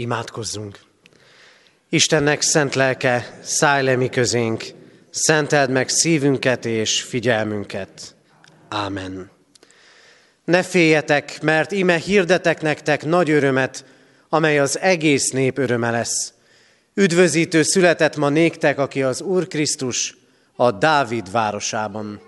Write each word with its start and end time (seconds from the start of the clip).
Imádkozzunk! 0.00 0.78
Istennek 1.88 2.40
szent 2.40 2.74
lelke, 2.74 3.38
szállj 3.42 3.84
le 3.84 3.96
mi 3.96 4.08
közénk, 4.08 4.64
szenteld 5.10 5.70
meg 5.70 5.88
szívünket 5.88 6.64
és 6.64 7.02
figyelmünket. 7.02 8.14
Ámen. 8.68 9.30
Ne 10.44 10.62
féljetek, 10.62 11.42
mert 11.42 11.72
ime 11.72 11.96
hirdetek 11.96 12.60
nektek 12.60 13.04
nagy 13.04 13.30
örömet, 13.30 13.84
amely 14.28 14.58
az 14.58 14.78
egész 14.78 15.30
nép 15.30 15.58
öröme 15.58 15.90
lesz. 15.90 16.32
Üdvözítő 16.94 17.62
született 17.62 18.16
ma 18.16 18.28
néktek, 18.28 18.78
aki 18.78 19.02
az 19.02 19.20
Úr 19.20 19.46
Krisztus 19.46 20.16
a 20.56 20.70
Dávid 20.70 21.30
városában. 21.30 22.20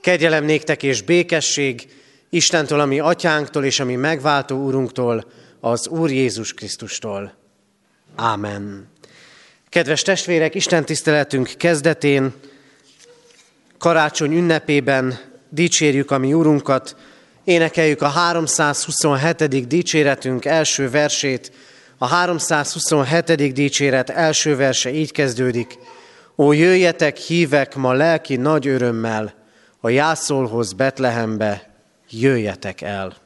Kegyelem 0.00 0.44
néktek 0.44 0.82
és 0.82 1.02
békesség 1.02 1.88
Istentől, 2.30 2.80
ami 2.80 3.00
atyánktól 3.00 3.64
és 3.64 3.80
ami 3.80 3.94
megváltó 3.94 4.64
úrunktól, 4.64 5.24
az 5.70 5.88
Úr 5.88 6.10
Jézus 6.10 6.54
Krisztustól. 6.54 7.34
Ámen. 8.16 8.88
Kedves 9.68 10.02
testvérek, 10.02 10.54
Isten 10.54 10.84
tiszteletünk 10.84 11.50
kezdetén, 11.56 12.32
karácsony 13.78 14.32
ünnepében 14.32 15.18
dicsérjük 15.48 16.10
a 16.10 16.18
mi 16.18 16.32
Úrunkat, 16.32 16.96
énekeljük 17.44 18.02
a 18.02 18.08
327. 18.08 19.66
dicséretünk 19.66 20.44
első 20.44 20.90
versét. 20.90 21.52
A 21.98 22.06
327. 22.06 23.52
dicséret 23.52 24.10
első 24.10 24.56
verse 24.56 24.92
így 24.92 25.12
kezdődik. 25.12 25.78
Ó, 26.36 26.52
jöjjetek, 26.52 27.16
hívek 27.16 27.74
ma 27.74 27.92
lelki 27.92 28.36
nagy 28.36 28.66
örömmel, 28.66 29.34
a 29.80 29.88
jászolhoz 29.88 30.72
Betlehembe, 30.72 31.74
jöjjetek 32.10 32.80
el. 32.80 33.25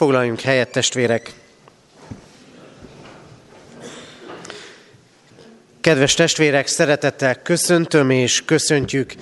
Foglaljunk 0.00 0.40
helyet, 0.40 0.70
testvérek! 0.70 1.32
Kedves 5.80 6.14
testvérek, 6.14 6.66
szeretettel 6.66 7.42
köszöntöm 7.42 8.10
és 8.10 8.44
köszöntjük 8.44 9.14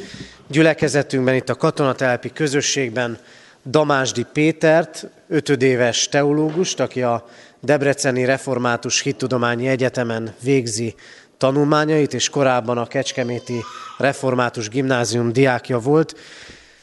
gyülekezetünkben, 0.47 1.35
itt 1.35 1.49
a 1.49 1.55
katonatelpi 1.55 2.33
közösségben 2.33 3.19
Damásdi 3.67 4.27
Pétert, 4.33 5.07
ötödéves 5.29 6.09
teológust, 6.09 6.81
aki 6.81 7.03
a 7.03 7.29
Debreceni 7.61 8.25
Református 8.25 9.01
Hittudományi 9.01 9.69
Egyetemen 9.69 10.35
végzi 10.43 10.95
tanulmányait, 11.39 12.15
és 12.15 12.29
korábban 12.29 12.79
a 12.79 12.87
Kecskeméti 12.87 13.63
Református 13.97 14.69
Gimnázium 14.69 15.33
diákja 15.33 15.79
volt. 15.79 16.17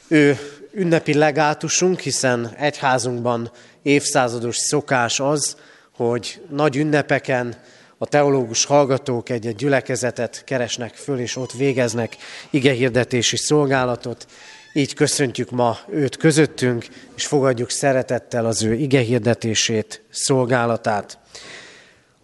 Ő 0.08 0.38
ünnepi 0.72 1.14
legátusunk, 1.14 2.00
hiszen 2.00 2.52
egyházunkban 2.58 3.52
évszázados 3.86 4.58
szokás 4.58 5.20
az, 5.20 5.58
hogy 5.96 6.42
nagy 6.50 6.76
ünnepeken 6.76 7.56
a 7.98 8.06
teológus 8.06 8.66
hallgatók 8.66 9.30
egy-egy 9.30 9.56
gyülekezetet 9.56 10.44
keresnek 10.44 10.94
föl, 10.94 11.20
és 11.20 11.36
ott 11.36 11.52
végeznek 11.52 12.18
igehirdetési 12.50 13.38
szolgálatot. 13.38 14.28
Így 14.74 14.94
köszöntjük 14.94 15.52
ma 15.52 15.78
őt 15.90 16.18
közöttünk, 16.18 16.88
és 17.16 17.26
fogadjuk 17.26 17.70
szeretettel 17.70 18.46
az 18.46 18.64
ő 18.64 18.74
igehirdetését, 18.74 20.04
szolgálatát. 20.10 21.18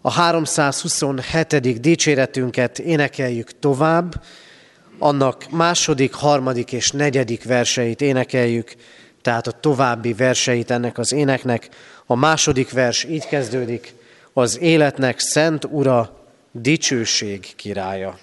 A 0.02 0.12
327. 0.12 1.82
dicséretünket 1.82 2.80
énekeljük 2.80 3.60
tovább, 3.60 4.24
annak 5.00 5.50
második, 5.52 6.14
harmadik 6.14 6.72
és 6.72 6.92
negyedik 6.92 7.44
verseit 7.44 8.02
énekeljük, 8.02 8.76
tehát 9.22 9.48
a 9.48 9.52
további 9.52 10.14
verseit 10.14 10.72
ennek 10.72 10.98
az 10.98 11.12
éneknek. 11.12 11.70
A 12.06 12.16
második 12.16 12.72
vers 12.72 13.04
így 13.04 13.28
kezdődik, 13.28 13.94
az 14.34 14.60
életnek 14.60 15.20
szent 15.20 15.66
ura, 15.70 16.26
dicsőség 16.52 17.56
királya. 17.56 18.18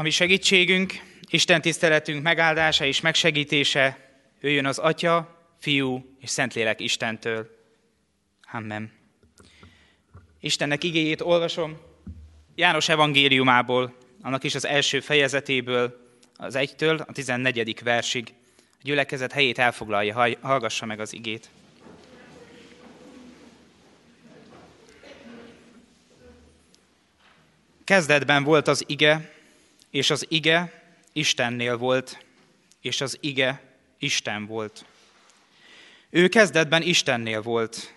Ami 0.00 0.10
segítségünk, 0.10 1.02
Isten 1.30 1.60
tiszteletünk 1.60 2.22
megáldása 2.22 2.84
és 2.84 3.00
megsegítése 3.00 4.10
jöjjön 4.40 4.66
az 4.66 4.78
Atya, 4.78 5.36
Fiú 5.58 6.16
és 6.20 6.30
Szentlélek 6.30 6.80
Istentől. 6.80 7.50
Amen. 8.52 8.92
Istennek 10.40 10.84
igéjét 10.84 11.20
olvasom 11.20 11.78
János 12.54 12.88
evangéliumából, 12.88 13.96
annak 14.22 14.44
is 14.44 14.54
az 14.54 14.66
első 14.66 15.00
fejezetéből, 15.00 16.16
az 16.36 16.54
1-től 16.58 17.06
a 17.06 17.12
14. 17.12 17.82
versig. 17.82 18.34
A 18.56 18.82
gyülekezet 18.82 19.32
helyét 19.32 19.58
elfoglalja, 19.58 20.36
hallgassa 20.40 20.86
meg 20.86 21.00
az 21.00 21.12
igét. 21.12 21.50
Kezdetben 27.84 28.44
volt 28.44 28.68
az 28.68 28.84
ige, 28.86 29.38
és 29.90 30.10
az 30.10 30.26
ige 30.28 30.82
Istennél 31.12 31.76
volt, 31.76 32.24
és 32.80 33.00
az 33.00 33.18
ige 33.20 33.62
Isten 33.98 34.46
volt. 34.46 34.84
Ő 36.10 36.28
kezdetben 36.28 36.82
Istennél 36.82 37.42
volt. 37.42 37.94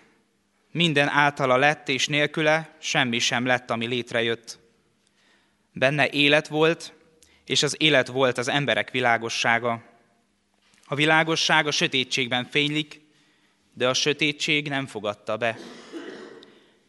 Minden 0.70 1.08
általa 1.08 1.56
lett, 1.56 1.88
és 1.88 2.06
nélküle 2.06 2.76
semmi 2.78 3.18
sem 3.18 3.46
lett, 3.46 3.70
ami 3.70 3.86
létrejött. 3.86 4.58
Benne 5.72 6.08
élet 6.08 6.48
volt, 6.48 6.92
és 7.46 7.62
az 7.62 7.76
élet 7.78 8.06
volt 8.06 8.38
az 8.38 8.48
emberek 8.48 8.90
világossága. 8.90 9.82
A 10.86 10.94
világosság 10.94 11.66
a 11.66 11.70
sötétségben 11.70 12.44
fénylik, 12.44 13.00
de 13.72 13.88
a 13.88 13.94
sötétség 13.94 14.68
nem 14.68 14.86
fogadta 14.86 15.36
be. 15.36 15.58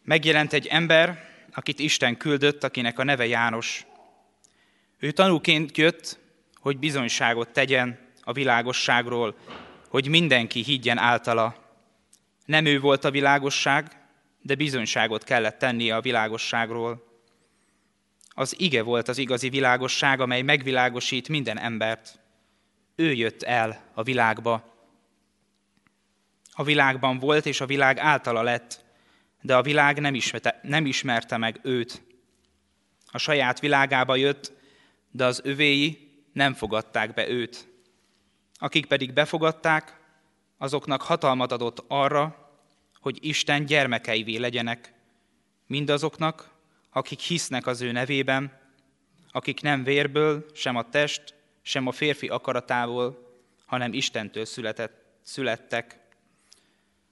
Megjelent 0.02 0.52
egy 0.52 0.66
ember, 0.66 1.24
akit 1.52 1.78
Isten 1.78 2.16
küldött, 2.16 2.64
akinek 2.64 2.98
a 2.98 3.04
neve 3.04 3.26
János. 3.26 3.85
Ő 4.98 5.10
tanúként 5.10 5.76
jött, 5.76 6.18
hogy 6.54 6.78
bizonyságot 6.78 7.48
tegyen 7.48 7.98
a 8.22 8.32
világosságról, 8.32 9.36
hogy 9.88 10.08
mindenki 10.08 10.62
higgyen 10.62 10.98
általa. 10.98 11.64
Nem 12.44 12.64
ő 12.64 12.80
volt 12.80 13.04
a 13.04 13.10
világosság, 13.10 14.06
de 14.42 14.54
bizonyságot 14.54 15.24
kellett 15.24 15.58
tennie 15.58 15.96
a 15.96 16.00
világosságról. 16.00 17.04
Az 18.28 18.54
ige 18.58 18.82
volt 18.82 19.08
az 19.08 19.18
igazi 19.18 19.48
világosság, 19.48 20.20
amely 20.20 20.42
megvilágosít 20.42 21.28
minden 21.28 21.58
embert. 21.58 22.20
Ő 22.94 23.12
jött 23.12 23.42
el 23.42 23.82
a 23.94 24.02
világba. 24.02 24.74
A 26.52 26.64
világban 26.64 27.18
volt, 27.18 27.46
és 27.46 27.60
a 27.60 27.66
világ 27.66 27.98
általa 27.98 28.42
lett, 28.42 28.84
de 29.40 29.56
a 29.56 29.62
világ 29.62 30.00
nem 30.00 30.14
ismerte, 30.14 30.60
nem 30.62 30.86
ismerte 30.86 31.36
meg 31.36 31.60
őt. 31.62 32.02
A 33.06 33.18
saját 33.18 33.60
világába 33.60 34.16
jött, 34.16 34.52
de 35.10 35.24
az 35.24 35.40
övéi 35.44 36.06
nem 36.32 36.54
fogadták 36.54 37.14
be 37.14 37.28
őt. 37.28 37.68
Akik 38.54 38.86
pedig 38.86 39.12
befogadták, 39.12 40.00
azoknak 40.58 41.02
hatalmat 41.02 41.52
adott 41.52 41.84
arra, 41.88 42.50
hogy 43.00 43.18
Isten 43.20 43.64
gyermekeivé 43.64 44.36
legyenek, 44.36 44.92
mindazoknak, 45.66 46.50
akik 46.90 47.20
hisznek 47.20 47.66
az 47.66 47.80
ő 47.80 47.92
nevében, 47.92 48.58
akik 49.30 49.60
nem 49.60 49.84
vérből, 49.84 50.46
sem 50.54 50.76
a 50.76 50.88
test, 50.88 51.34
sem 51.62 51.86
a 51.86 51.92
férfi 51.92 52.28
akaratából, 52.28 53.34
hanem 53.66 53.92
Istentől 53.92 54.44
született, 54.44 55.04
születtek. 55.22 55.98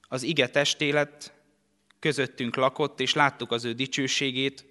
Az 0.07 0.23
ige 0.23 0.49
testélet 0.49 1.33
közöttünk 1.99 2.55
lakott, 2.55 2.99
és 2.99 3.13
láttuk 3.13 3.51
az 3.51 3.65
ő 3.65 3.73
dicsőségét, 3.73 4.65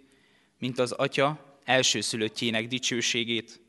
mint 0.58 0.78
az 0.78 0.92
atya 0.92 1.53
elsőszülöttjének 1.64 2.66
dicsőségét, 2.66 3.60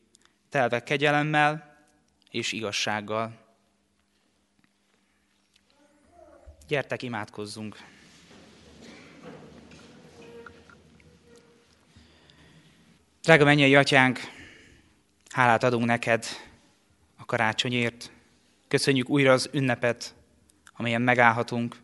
telve 0.50 0.84
kegyelemmel 0.84 1.78
és 2.32 2.52
igazsággal. 2.52 3.44
Gyertek, 6.68 7.02
imádkozzunk! 7.02 7.78
Drága 13.22 13.44
mennyei 13.44 13.75
atyánk, 13.75 14.20
hálát 15.30 15.64
adunk 15.64 15.86
neked 15.86 16.25
a 17.18 17.25
karácsonyért. 17.25 18.12
Köszönjük 18.68 19.10
újra 19.10 19.32
az 19.32 19.50
ünnepet, 19.54 20.16
amelyen 20.74 21.02
megállhatunk. 21.02 21.75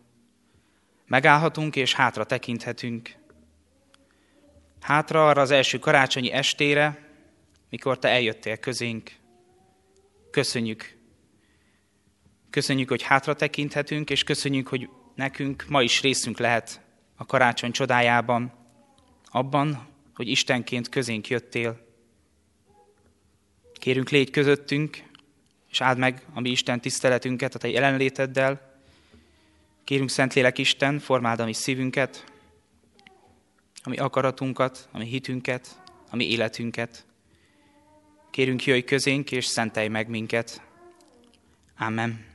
Megállhatunk 1.08 1.75
és 1.75 1.94
hátra 1.94 2.25
tekinthetünk. 2.25 3.15
Hátra 4.82 5.28
arra 5.28 5.42
az 5.42 5.52
első 5.52 5.80
karácsonyi 5.80 6.32
estére, 6.32 7.10
mikor 7.70 8.00
te 8.00 8.08
eljöttél 8.08 8.58
közénk. 8.58 9.12
Köszönjük. 10.32 10.98
Köszönjük, 12.50 12.90
hogy 12.90 13.02
hátra 13.02 13.34
tekinthetünk, 13.34 14.10
és 14.10 14.24
köszönjük, 14.24 14.68
hogy 14.68 14.90
nekünk 15.16 15.66
ma 15.68 15.82
is 15.82 16.02
részünk 16.02 16.40
lehet 16.40 16.82
a 17.16 17.26
karácsony 17.26 17.72
csodájában, 17.72 18.54
abban, 19.26 19.88
hogy 20.16 20.28
Istenként 20.28 20.90
közénk 20.90 21.28
jöttél. 21.28 21.80
Kérünk, 23.74 24.10
légy 24.10 24.30
közöttünk, 24.30 25.04
és 25.70 25.82
áld 25.82 25.98
meg 25.98 26.26
a 26.34 26.40
mi 26.40 26.50
Isten 26.50 26.82
tiszteletünket 26.82 27.56
a 27.56 27.60
Te 27.60 27.68
jelenléteddel. 27.68 28.80
Kérünk, 29.84 30.10
Szentlélek 30.10 30.58
Isten, 30.58 31.00
formáld 31.00 31.40
a 31.40 31.46
mi 31.46 31.54
szívünket, 31.54 32.32
a 33.84 33.90
mi 33.90 33.98
akaratunkat, 33.98 34.90
a 34.92 34.98
mi 34.98 35.06
hitünket, 35.06 35.82
a 36.10 36.16
mi 36.16 36.30
életünket. 36.30 37.06
Kérünk, 38.32 38.66
jöjj 38.66 38.82
közénk, 38.82 39.32
és 39.32 39.46
szentelj 39.46 39.88
meg 39.88 40.08
minket. 40.08 40.62
Amen. 41.78 42.26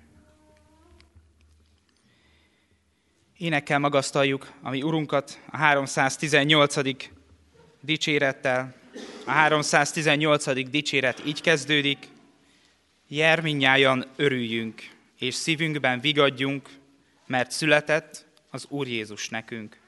Énekkel 3.37 3.79
magasztaljuk 3.79 4.53
a 4.62 4.71
mi 4.71 4.83
Urunkat, 4.83 5.41
a 5.50 5.57
318 5.57 6.76
dicsérettel. 7.81 8.75
A 9.25 9.31
318. 9.31 10.71
dicséret 10.71 11.23
így 11.26 11.41
kezdődik. 11.41 12.09
Jer 13.09 13.41
minnyájan 13.41 14.07
örüljünk, 14.17 14.83
és 15.19 15.35
szívünkben 15.35 16.00
vigadjunk, 16.00 16.69
mert 17.26 17.50
született 17.50 18.26
az 18.50 18.67
Úr 18.69 18.87
Jézus 18.87 19.29
nekünk. 19.29 19.79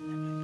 Thank 0.00 0.12
mm 0.12 0.34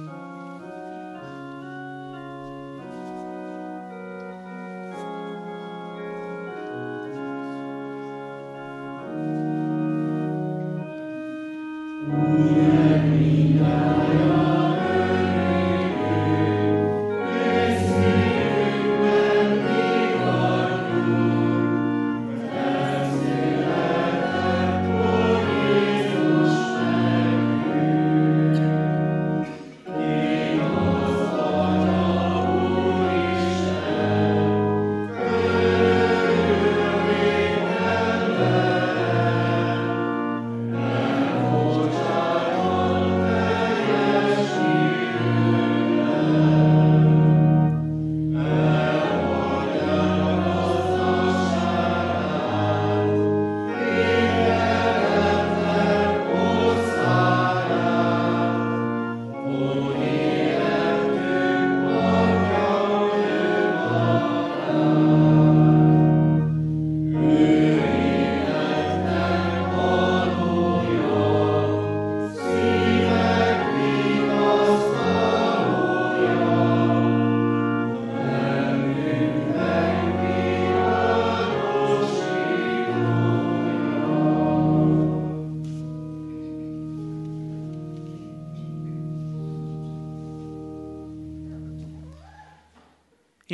-hmm. 12.09 12.51
you. 12.51 12.56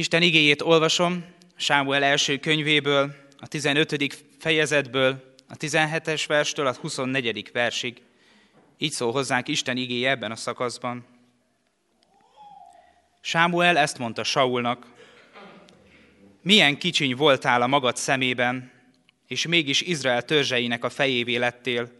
Isten 0.03 0.22
igéjét 0.22 0.62
olvasom 0.62 1.25
Sámuel 1.55 2.03
első 2.03 2.38
könyvéből, 2.38 3.15
a 3.39 3.48
15. 3.48 4.25
fejezetből, 4.39 5.36
a 5.48 5.57
17-es 5.57 6.24
verstől 6.27 6.67
a 6.67 6.75
24. 6.81 7.50
versig. 7.53 8.01
Így 8.77 8.91
szól 8.91 9.12
hozzánk 9.12 9.48
Isten 9.48 9.77
igéje 9.77 10.10
ebben 10.10 10.31
a 10.31 10.36
szakaszban. 10.36 11.05
Sámuel 13.22 13.77
ezt 13.77 13.98
mondta 13.98 14.24
Saulnak, 14.24 14.86
milyen 16.41 16.77
kicsiny 16.77 17.15
voltál 17.15 17.62
a 17.62 17.67
magad 17.67 17.98
szemében, 17.98 18.72
és 19.27 19.48
mégis 19.48 19.81
Izrael 19.81 20.24
törzseinek 20.24 20.83
a 20.83 20.89
fejévé 20.89 21.36
lettél, 21.36 21.91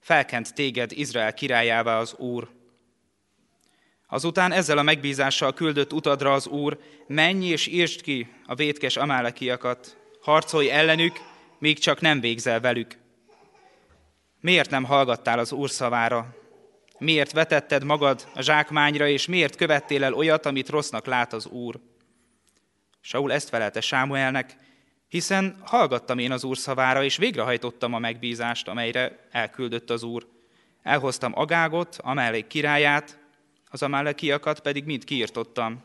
felkent 0.00 0.54
téged 0.54 0.92
Izrael 0.92 1.34
királyává 1.34 1.98
az 1.98 2.14
Úr. 2.14 2.59
Azután 4.12 4.52
ezzel 4.52 4.78
a 4.78 4.82
megbízással 4.82 5.52
küldött 5.52 5.92
utadra 5.92 6.32
az 6.32 6.46
Úr, 6.46 6.78
menj 7.06 7.46
és 7.46 7.66
írtsd 7.66 8.00
ki 8.00 8.28
a 8.46 8.54
vétkes 8.54 8.96
amálekiakat, 8.96 9.96
harcolj 10.20 10.70
ellenük, 10.70 11.20
még 11.58 11.78
csak 11.78 12.00
nem 12.00 12.20
végzel 12.20 12.60
velük. 12.60 12.98
Miért 14.40 14.70
nem 14.70 14.84
hallgattál 14.84 15.38
az 15.38 15.52
Úr 15.52 15.70
szavára? 15.70 16.34
Miért 16.98 17.32
vetetted 17.32 17.84
magad 17.84 18.28
a 18.34 18.42
zsákmányra, 18.42 19.08
és 19.08 19.26
miért 19.26 19.56
követtél 19.56 20.04
el 20.04 20.14
olyat, 20.14 20.46
amit 20.46 20.68
rossznak 20.68 21.06
lát 21.06 21.32
az 21.32 21.46
Úr? 21.46 21.80
Saul 23.00 23.32
ezt 23.32 23.48
felelte 23.48 23.80
Sámuelnek, 23.80 24.56
hiszen 25.08 25.56
hallgattam 25.64 26.18
én 26.18 26.32
az 26.32 26.44
Úr 26.44 26.56
szavára, 26.56 27.04
és 27.04 27.16
végrehajtottam 27.16 27.94
a 27.94 27.98
megbízást, 27.98 28.68
amelyre 28.68 29.28
elküldött 29.30 29.90
az 29.90 30.02
Úr. 30.02 30.26
Elhoztam 30.82 31.32
Agágot, 31.34 31.96
Amellé 32.00 32.46
királyát, 32.46 33.19
az 33.70 33.82
amálekiakat 33.82 34.60
pedig 34.60 34.84
mind 34.84 35.04
kiirtottam. 35.04 35.82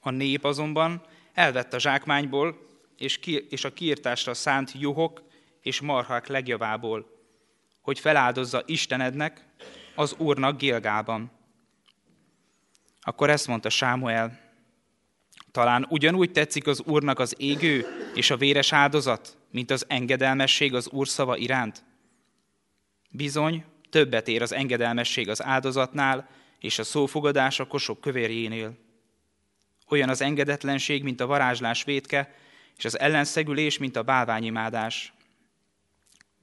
A 0.00 0.10
nép 0.10 0.44
azonban 0.44 1.02
elvett 1.32 1.72
a 1.72 1.78
zsákmányból, 1.78 2.66
és, 2.98 3.18
ki, 3.18 3.46
és 3.50 3.64
a 3.64 3.72
kiirtásra 3.72 4.34
szánt 4.34 4.72
juhok 4.78 5.22
és 5.60 5.80
marhák 5.80 6.26
legjavából, 6.26 7.06
hogy 7.80 7.98
feláldozza 7.98 8.62
Istenednek, 8.66 9.44
az 9.94 10.14
Úrnak 10.18 10.58
Gilgában. 10.58 11.30
Akkor 13.00 13.30
ezt 13.30 13.46
mondta 13.46 13.68
Sámuel, 13.68 14.40
talán 15.50 15.86
ugyanúgy 15.88 16.32
tetszik 16.32 16.66
az 16.66 16.82
Úrnak 16.86 17.18
az 17.18 17.34
égő 17.38 17.86
és 18.14 18.30
a 18.30 18.36
véres 18.36 18.72
áldozat, 18.72 19.36
mint 19.50 19.70
az 19.70 19.84
engedelmesség 19.88 20.74
az 20.74 20.88
Úr 20.88 21.08
szava 21.08 21.36
iránt? 21.36 21.84
Bizony, 23.10 23.64
többet 23.90 24.28
ér 24.28 24.42
az 24.42 24.52
engedelmesség 24.52 25.28
az 25.28 25.42
áldozatnál, 25.42 26.28
és 26.64 26.78
a 26.78 26.84
szófogadás 26.84 27.60
a 27.60 27.66
kosok 27.66 28.00
kövérjénél. 28.00 28.76
Olyan 29.88 30.08
az 30.08 30.20
engedetlenség, 30.20 31.02
mint 31.02 31.20
a 31.20 31.26
varázslás 31.26 31.84
vétke, 31.84 32.34
és 32.76 32.84
az 32.84 32.98
ellenszegülés, 32.98 33.78
mint 33.78 33.96
a 33.96 34.02
bálványimádás. 34.02 35.12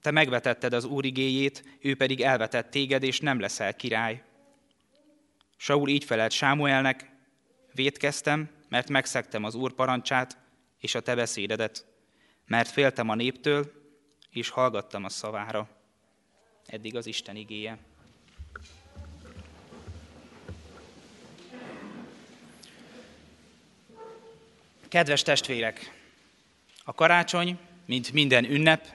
Te 0.01 0.11
megvetetted 0.11 0.73
az 0.73 0.85
Úr 0.85 1.05
igéjét, 1.05 1.77
ő 1.79 1.95
pedig 1.95 2.21
elvetett 2.21 2.71
téged, 2.71 3.03
és 3.03 3.19
nem 3.19 3.39
leszel 3.39 3.75
király. 3.75 4.23
Saul 5.57 5.89
így 5.89 6.03
felelt 6.03 6.31
Sámuelnek, 6.31 7.09
vétkeztem, 7.73 8.49
mert 8.69 8.89
megszegtem 8.89 9.43
az 9.43 9.55
Úr 9.55 9.73
parancsát 9.73 10.37
és 10.79 10.95
a 10.95 11.01
te 11.01 11.15
beszédedet, 11.15 11.85
mert 12.45 12.69
féltem 12.69 13.09
a 13.09 13.15
néptől, 13.15 13.71
és 14.29 14.49
hallgattam 14.49 15.03
a 15.03 15.09
szavára. 15.09 15.69
Eddig 16.65 16.95
az 16.95 17.05
Isten 17.05 17.35
igéje. 17.35 17.89
Kedves 24.91 25.21
testvérek! 25.21 25.91
A 26.83 26.93
karácsony, 26.93 27.57
mint 27.85 28.11
minden 28.11 28.45
ünnep, 28.45 28.87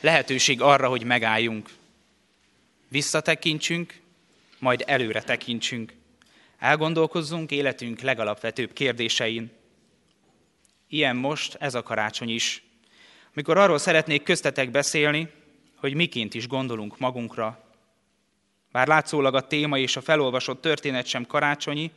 lehetőség 0.00 0.60
arra, 0.60 0.88
hogy 0.88 1.04
megálljunk. 1.04 1.70
Visszatekintsünk, 2.88 4.00
majd 4.58 4.82
előre 4.86 5.22
tekintsünk. 5.22 5.92
Elgondolkozzunk 6.58 7.50
életünk 7.50 8.00
legalapvetőbb 8.00 8.72
kérdésein. 8.72 9.50
Ilyen 10.88 11.16
most 11.16 11.56
ez 11.60 11.74
a 11.74 11.82
karácsony 11.82 12.30
is. 12.30 12.62
Mikor 13.32 13.58
arról 13.58 13.78
szeretnék 13.78 14.22
köztetek 14.22 14.70
beszélni, 14.70 15.28
hogy 15.74 15.94
miként 15.94 16.34
is 16.34 16.48
gondolunk 16.48 16.98
magunkra. 16.98 17.72
Bár 18.72 18.86
látszólag 18.86 19.34
a 19.34 19.46
téma 19.46 19.78
és 19.78 19.96
a 19.96 20.00
felolvasott 20.00 20.60
történet 20.60 21.06
sem 21.06 21.26
karácsonyi, 21.26 21.90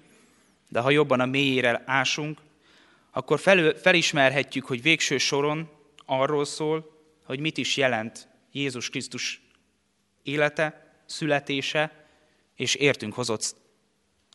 de 0.67 0.79
ha 0.79 0.89
jobban 0.89 1.19
a 1.19 1.25
mélyére 1.25 1.83
ásunk, 1.85 2.47
akkor 3.11 3.39
fel, 3.39 3.73
felismerhetjük, 3.73 4.65
hogy 4.65 4.81
végső 4.81 5.17
soron 5.17 5.69
arról 6.05 6.45
szól, 6.45 6.97
hogy 7.23 7.39
mit 7.39 7.57
is 7.57 7.77
jelent 7.77 8.27
Jézus 8.51 8.89
Krisztus 8.89 9.41
élete, 10.23 10.93
születése 11.05 12.05
és 12.55 12.75
értünk 12.75 13.13
hozott 13.13 13.55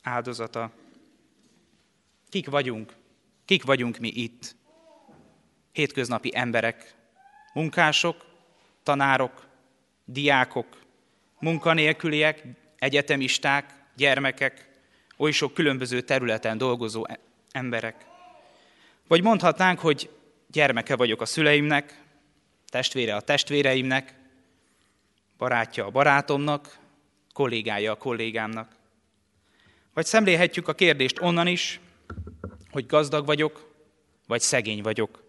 áldozata. 0.02 0.72
Kik 2.28 2.48
vagyunk? 2.48 2.96
Kik 3.44 3.64
vagyunk 3.64 3.98
mi 3.98 4.08
itt? 4.08 4.56
Hétköznapi 5.72 6.30
emberek, 6.34 6.94
munkások, 7.52 8.26
tanárok, 8.82 9.46
diákok, 10.04 10.82
munkanélküliek, 11.38 12.44
egyetemisták, 12.78 13.84
gyermekek, 13.96 14.68
oly 15.16 15.30
sok 15.30 15.54
különböző 15.54 16.00
területen 16.00 16.58
dolgozó 16.58 17.06
e- 17.06 17.18
emberek. 17.50 18.06
Vagy 19.08 19.22
mondhatnánk, 19.22 19.78
hogy 19.78 20.10
gyermeke 20.46 20.96
vagyok 20.96 21.20
a 21.20 21.26
szüleimnek, 21.26 22.02
testvére 22.66 23.16
a 23.16 23.20
testvéreimnek, 23.20 24.14
barátja 25.38 25.84
a 25.84 25.90
barátomnak, 25.90 26.78
kollégája 27.32 27.92
a 27.92 27.96
kollégámnak. 27.96 28.76
Vagy 29.94 30.04
szemlélhetjük 30.04 30.68
a 30.68 30.74
kérdést 30.74 31.20
onnan 31.20 31.46
is, 31.46 31.80
hogy 32.70 32.86
gazdag 32.86 33.26
vagyok, 33.26 33.74
vagy 34.26 34.40
szegény 34.40 34.82
vagyok. 34.82 35.22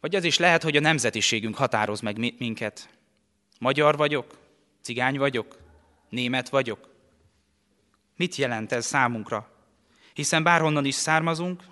Vagy 0.00 0.14
az 0.14 0.24
is 0.24 0.38
lehet, 0.38 0.62
hogy 0.62 0.76
a 0.76 0.80
nemzetiségünk 0.80 1.56
határoz 1.56 2.00
meg 2.00 2.18
minket. 2.38 2.88
Magyar 3.58 3.96
vagyok, 3.96 4.38
cigány 4.80 5.18
vagyok, 5.18 5.58
német 6.08 6.48
vagyok. 6.48 6.88
Mit 8.16 8.36
jelent 8.36 8.72
ez 8.72 8.86
számunkra? 8.86 9.50
Hiszen 10.14 10.42
bárhonnan 10.42 10.84
is 10.84 10.94
származunk, 10.94 11.62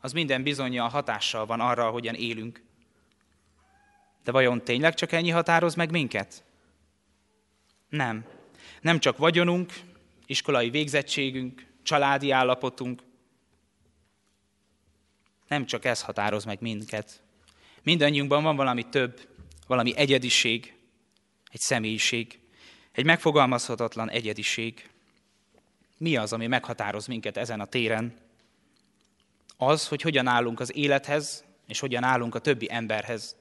az 0.00 0.12
minden 0.12 0.42
bizonyja 0.42 0.88
hatással 0.88 1.46
van 1.46 1.60
arra, 1.60 1.86
ahogyan 1.86 2.14
élünk. 2.14 2.62
De 4.24 4.32
vajon 4.32 4.64
tényleg 4.64 4.94
csak 4.94 5.12
ennyi 5.12 5.30
határoz 5.30 5.74
meg 5.74 5.90
minket? 5.90 6.44
Nem. 7.88 8.24
Nem 8.80 8.98
csak 8.98 9.16
vagyonunk, 9.16 9.72
iskolai 10.26 10.70
végzettségünk, 10.70 11.66
családi 11.82 12.30
állapotunk. 12.30 13.02
Nem 15.48 15.66
csak 15.66 15.84
ez 15.84 16.02
határoz 16.02 16.44
meg 16.44 16.60
minket. 16.60 17.22
Mindannyiunkban 17.82 18.42
van 18.42 18.56
valami 18.56 18.88
több, 18.88 19.28
valami 19.66 19.96
egyediség, 19.96 20.74
egy 21.50 21.60
személyiség, 21.60 22.38
egy 22.92 23.04
megfogalmazhatatlan 23.04 24.10
egyediség. 24.10 24.90
Mi 25.98 26.16
az, 26.16 26.32
ami 26.32 26.46
meghatároz 26.46 27.06
minket 27.06 27.36
ezen 27.36 27.60
a 27.60 27.64
téren? 27.64 28.29
Az, 29.62 29.88
hogy 29.88 30.02
hogyan 30.02 30.26
állunk 30.26 30.60
az 30.60 30.76
élethez, 30.76 31.44
és 31.66 31.80
hogyan 31.80 32.02
állunk 32.02 32.34
a 32.34 32.38
többi 32.38 32.68
emberhez. 32.70 33.36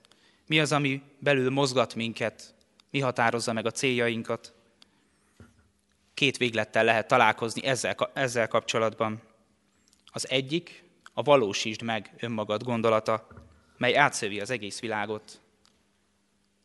Mi 0.48 0.60
az, 0.60 0.72
ami 0.72 1.02
belül 1.20 1.50
mozgat 1.50 1.96
minket, 1.96 2.54
mi 2.92 3.00
határozza 3.00 3.54
meg 3.54 3.66
a 3.66 3.72
céljainkat. 3.72 4.54
Két 6.14 6.38
véglettel 6.38 6.84
lehet 6.84 7.08
találkozni 7.08 7.64
ezzel, 7.64 7.96
ezzel 8.14 8.48
kapcsolatban. 8.48 9.22
Az 10.06 10.30
egyik 10.30 10.84
a 11.14 11.22
valósítsd 11.22 11.82
meg 11.82 12.14
önmagad 12.18 12.64
gondolata, 12.64 13.28
mely 13.78 13.98
átszövi 13.98 14.40
az 14.40 14.50
egész 14.50 14.80
világot. 14.80 15.42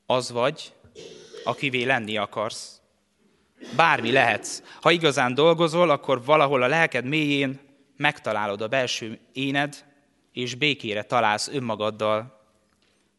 Az 0.06 0.30
vagy, 0.30 0.72
akivé 1.44 1.82
lenni 1.82 2.16
akarsz. 2.16 2.80
Bármi 3.76 4.12
lehetsz. 4.12 4.62
Ha 4.80 4.90
igazán 4.90 5.34
dolgozol, 5.34 5.90
akkor 5.90 6.24
valahol 6.24 6.62
a 6.62 6.66
lelked 6.66 7.04
mélyén 7.04 7.60
megtalálod 7.96 8.60
a 8.60 8.68
belső 8.68 9.18
éned, 9.32 9.84
és 10.32 10.54
békére 10.54 11.02
találsz 11.02 11.48
önmagaddal. 11.48 12.40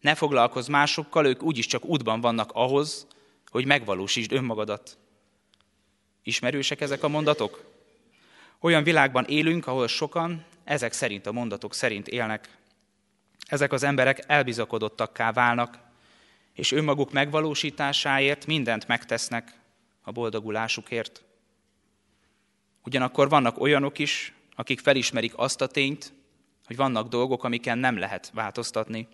Ne 0.01 0.15
foglalkozz 0.15 0.67
másokkal, 0.67 1.25
ők 1.25 1.43
úgyis 1.43 1.65
csak 1.65 1.85
útban 1.85 2.21
vannak 2.21 2.51
ahhoz, 2.53 3.07
hogy 3.49 3.65
megvalósítsd 3.65 4.31
önmagadat. 4.31 4.97
Ismerősek 6.23 6.81
ezek 6.81 7.03
a 7.03 7.07
mondatok? 7.07 7.73
Olyan 8.59 8.83
világban 8.83 9.25
élünk, 9.25 9.67
ahol 9.67 9.87
sokan 9.87 10.45
ezek 10.63 10.93
szerint 10.93 11.25
a 11.25 11.31
mondatok 11.31 11.73
szerint 11.73 12.07
élnek. 12.07 12.57
Ezek 13.47 13.71
az 13.71 13.83
emberek 13.83 14.23
elbizakodottakká 14.27 15.31
válnak, 15.31 15.79
és 16.53 16.71
önmaguk 16.71 17.11
megvalósításáért 17.11 18.45
mindent 18.45 18.87
megtesznek 18.87 19.59
a 20.01 20.11
boldogulásukért. 20.11 21.23
Ugyanakkor 22.83 23.29
vannak 23.29 23.59
olyanok 23.59 23.99
is, 23.99 24.34
akik 24.55 24.79
felismerik 24.79 25.33
azt 25.35 25.61
a 25.61 25.67
tényt, 25.67 26.13
hogy 26.65 26.75
vannak 26.75 27.07
dolgok, 27.07 27.43
amiken 27.43 27.77
nem 27.77 27.97
lehet 27.97 28.31
változtatni, 28.33 29.07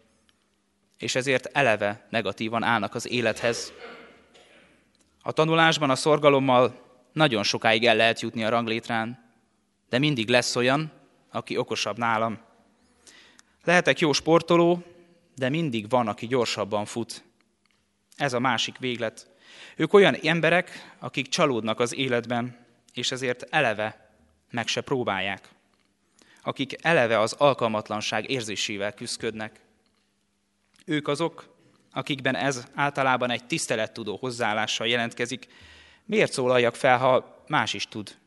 és 0.98 1.16
ezért 1.16 1.46
eleve 1.46 2.08
negatívan 2.10 2.64
állnak 2.64 2.96
az 2.96 3.08
élethez. 3.08 3.74
A 5.22 5.32
tanulásban 5.32 5.90
a 5.90 5.96
szorgalommal 5.96 6.90
nagyon 7.12 7.44
sokáig 7.44 7.86
el 7.86 7.96
lehet 7.96 8.20
jutni 8.20 8.44
a 8.44 8.50
ranglétrán, 8.50 9.32
de 9.90 10.00
mindig 10.00 10.30
lesz 10.30 10.56
olyan, 10.56 10.92
aki 11.32 11.58
okosabb 11.58 11.98
nálam. 11.98 12.40
Lehetek 13.64 14.00
jó 14.00 14.14
sportoló, 14.14 14.84
de 15.36 15.50
mindig 15.50 15.90
van, 15.90 16.08
aki 16.08 16.28
gyorsabban 16.28 16.86
fut. 16.86 17.24
Ez 18.16 18.34
a 18.34 18.40
másik 18.40 18.78
véglet. 18.78 19.30
Ők 19.76 19.94
olyan 19.94 20.16
emberek, 20.24 20.96
akik 21.00 21.28
csalódnak 21.28 21.80
az 21.80 21.96
életben, 21.96 22.66
és 22.94 23.12
ezért 23.12 23.48
eleve 23.50 24.11
meg 24.52 24.68
se 24.68 24.82
próbálják. 24.82 25.50
Akik 26.44 26.76
eleve 26.86 27.20
az 27.20 27.34
alkalmatlanság 27.34 28.30
érzésével 28.30 28.94
küzdködnek. 28.94 29.60
Ők 30.86 31.08
azok, 31.08 31.56
akikben 31.94 32.36
ez 32.36 32.68
általában 32.76 33.30
egy 33.30 33.46
tisztelettudó 33.46 34.18
hozzáállással 34.18 34.88
jelentkezik. 34.88 35.48
Miért 36.06 36.32
szólaljak 36.32 36.76
fel, 36.76 36.98
ha 36.98 37.44
más 37.48 37.74
is 37.74 37.88
tud? 37.88 38.18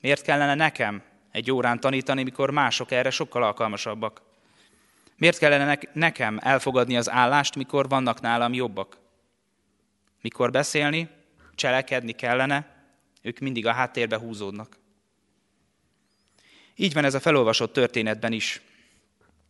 Miért 0.00 0.22
kellene 0.22 0.54
nekem 0.54 1.02
egy 1.30 1.50
órán 1.50 1.80
tanítani, 1.80 2.22
mikor 2.22 2.50
mások 2.50 2.90
erre 2.90 3.10
sokkal 3.10 3.42
alkalmasabbak? 3.42 4.22
Miért 5.16 5.38
kellene 5.38 5.78
nekem 5.92 6.38
elfogadni 6.42 6.96
az 6.96 7.10
állást, 7.10 7.56
mikor 7.56 7.88
vannak 7.88 8.20
nálam 8.20 8.54
jobbak? 8.54 8.98
Mikor 10.20 10.50
beszélni, 10.50 11.08
cselekedni 11.54 12.12
kellene, 12.12 12.76
ők 13.22 13.38
mindig 13.38 13.66
a 13.66 13.72
háttérbe 13.72 14.18
húzódnak. 14.18 14.76
Így 16.80 16.92
van 16.92 17.04
ez 17.04 17.14
a 17.14 17.20
felolvasott 17.20 17.72
történetben 17.72 18.32
is. 18.32 18.60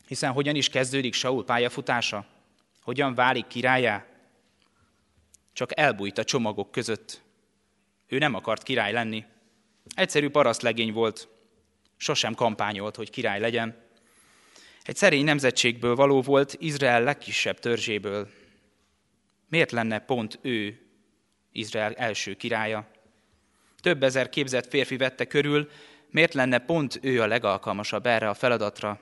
Hiszen 0.06 0.32
hogyan 0.32 0.54
is 0.54 0.68
kezdődik 0.68 1.14
Saul 1.14 1.44
pályafutása? 1.44 2.26
Hogyan 2.82 3.14
válik 3.14 3.46
királyá? 3.46 4.06
Csak 5.52 5.78
elbújt 5.78 6.18
a 6.18 6.24
csomagok 6.24 6.70
között. 6.70 7.22
Ő 8.06 8.18
nem 8.18 8.34
akart 8.34 8.62
király 8.62 8.92
lenni. 8.92 9.24
Egyszerű 9.94 10.28
parasztlegény 10.28 10.92
volt. 10.92 11.28
Sosem 11.96 12.34
kampányolt, 12.34 12.96
hogy 12.96 13.10
király 13.10 13.40
legyen. 13.40 13.76
Egy 14.82 14.96
szerény 14.96 15.24
nemzetségből 15.24 15.94
való 15.94 16.22
volt, 16.22 16.56
Izrael 16.58 17.02
legkisebb 17.02 17.58
törzséből. 17.58 18.28
Miért 19.48 19.70
lenne 19.70 19.98
pont 19.98 20.38
ő 20.42 20.80
Izrael 21.52 21.94
első 21.94 22.34
királya? 22.34 22.90
Több 23.80 24.02
ezer 24.02 24.28
képzett 24.28 24.68
férfi 24.68 24.96
vette 24.96 25.24
körül, 25.24 25.70
miért 26.10 26.34
lenne 26.34 26.58
pont 26.58 26.98
ő 27.02 27.22
a 27.22 27.26
legalkalmasabb 27.26 28.06
erre 28.06 28.28
a 28.28 28.34
feladatra? 28.34 29.00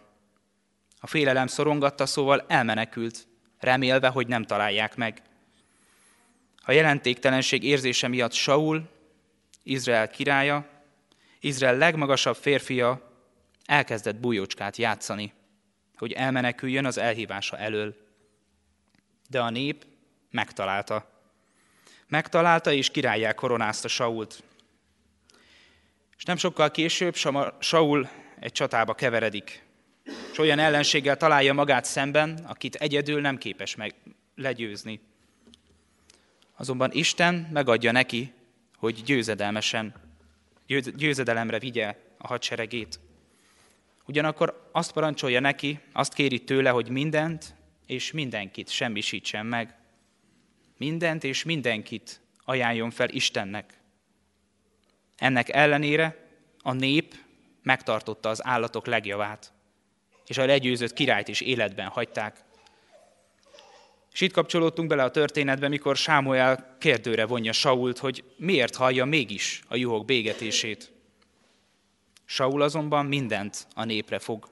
A 1.00 1.06
félelem 1.06 1.46
szorongatta, 1.46 2.06
szóval 2.06 2.44
elmenekült, 2.48 3.26
remélve, 3.58 4.08
hogy 4.08 4.26
nem 4.26 4.44
találják 4.44 4.96
meg. 4.96 5.22
A 6.64 6.72
jelentéktelenség 6.72 7.64
érzése 7.64 8.08
miatt 8.08 8.32
Saul, 8.32 8.88
Izrael 9.62 10.08
királya, 10.08 10.66
Izrael 11.40 11.76
legmagasabb 11.76 12.36
férfia 12.36 13.12
elkezdett 13.64 14.16
bújócskát 14.16 14.76
játszani, 14.76 15.32
hogy 15.96 16.12
elmeneküljön 16.12 16.84
az 16.84 16.98
elhívása 16.98 17.58
elől. 17.58 17.96
De 19.28 19.40
a 19.40 19.50
nép 19.50 19.86
megtalálta. 20.30 21.10
Megtalálta 22.08 22.72
és 22.72 22.90
királyá 22.90 23.32
koronázta 23.32 23.88
Sault. 23.88 24.42
És 26.16 26.24
nem 26.24 26.37
sokkal 26.37 26.70
később 26.70 27.16
Saul 27.59 28.09
egy 28.40 28.52
csatába 28.52 28.94
keveredik, 28.94 29.64
és 30.33 30.38
olyan 30.38 30.59
ellenséggel 30.59 31.16
találja 31.16 31.52
magát 31.52 31.85
szemben, 31.85 32.38
akit 32.46 32.74
egyedül 32.74 33.20
nem 33.20 33.38
képes 33.38 33.74
meg 33.74 33.94
legyőzni. 34.35 35.00
Azonban 36.57 36.90
Isten 36.92 37.48
megadja 37.52 37.92
neki, 37.92 38.33
hogy 38.76 39.02
győzedelmesen, 39.02 39.94
győzedelemre 40.96 41.59
vigye 41.59 41.96
a 42.18 42.26
hadseregét. 42.26 43.00
Ugyanakkor 44.07 44.68
azt 44.72 44.92
parancsolja 44.92 45.40
neki, 45.40 45.79
azt 45.92 46.14
kéri 46.14 46.44
tőle, 46.44 46.70
hogy 46.70 46.88
mindent 46.88 47.55
és 47.87 48.12
mindenkit 48.12 48.68
semmisítsen 48.68 49.46
meg. 49.46 49.74
Mindent 50.76 51.24
és 51.24 51.44
mindenkit 51.44 52.20
ajánljon 52.44 52.90
fel 52.90 53.09
Istennek. 53.09 53.74
Ennek 55.16 55.48
ellenére 55.48 56.29
a 56.62 56.72
nép 56.72 57.14
megtartotta 57.62 58.29
az 58.29 58.46
állatok 58.46 58.87
legjavát, 58.87 59.52
és 60.26 60.38
a 60.38 60.46
legyőzött 60.46 60.92
királyt 60.92 61.29
is 61.29 61.40
életben 61.40 61.88
hagyták. 61.88 62.44
És 64.12 64.20
itt 64.20 64.33
kapcsolódtunk 64.33 64.88
bele 64.88 65.02
a 65.02 65.11
történetbe, 65.11 65.68
mikor 65.68 65.96
Sámuel 65.96 66.76
kérdőre 66.81 67.26
vonja 67.26 67.52
Sault, 67.52 67.98
hogy 67.98 68.24
miért 68.37 68.76
hallja 68.76 69.05
mégis 69.05 69.62
a 69.68 69.76
juhok 69.76 70.05
bégetését. 70.05 70.92
Saul 72.24 72.62
azonban 72.62 73.07
mindent 73.07 73.66
a 73.74 73.85
népre 73.85 74.18
fog. 74.18 74.48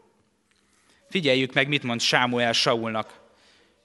Figyeljük 1.08 1.52
meg, 1.52 1.68
mit 1.68 1.82
mond 1.82 2.00
Sámuel 2.00 2.52
Saulnak. 2.52 3.20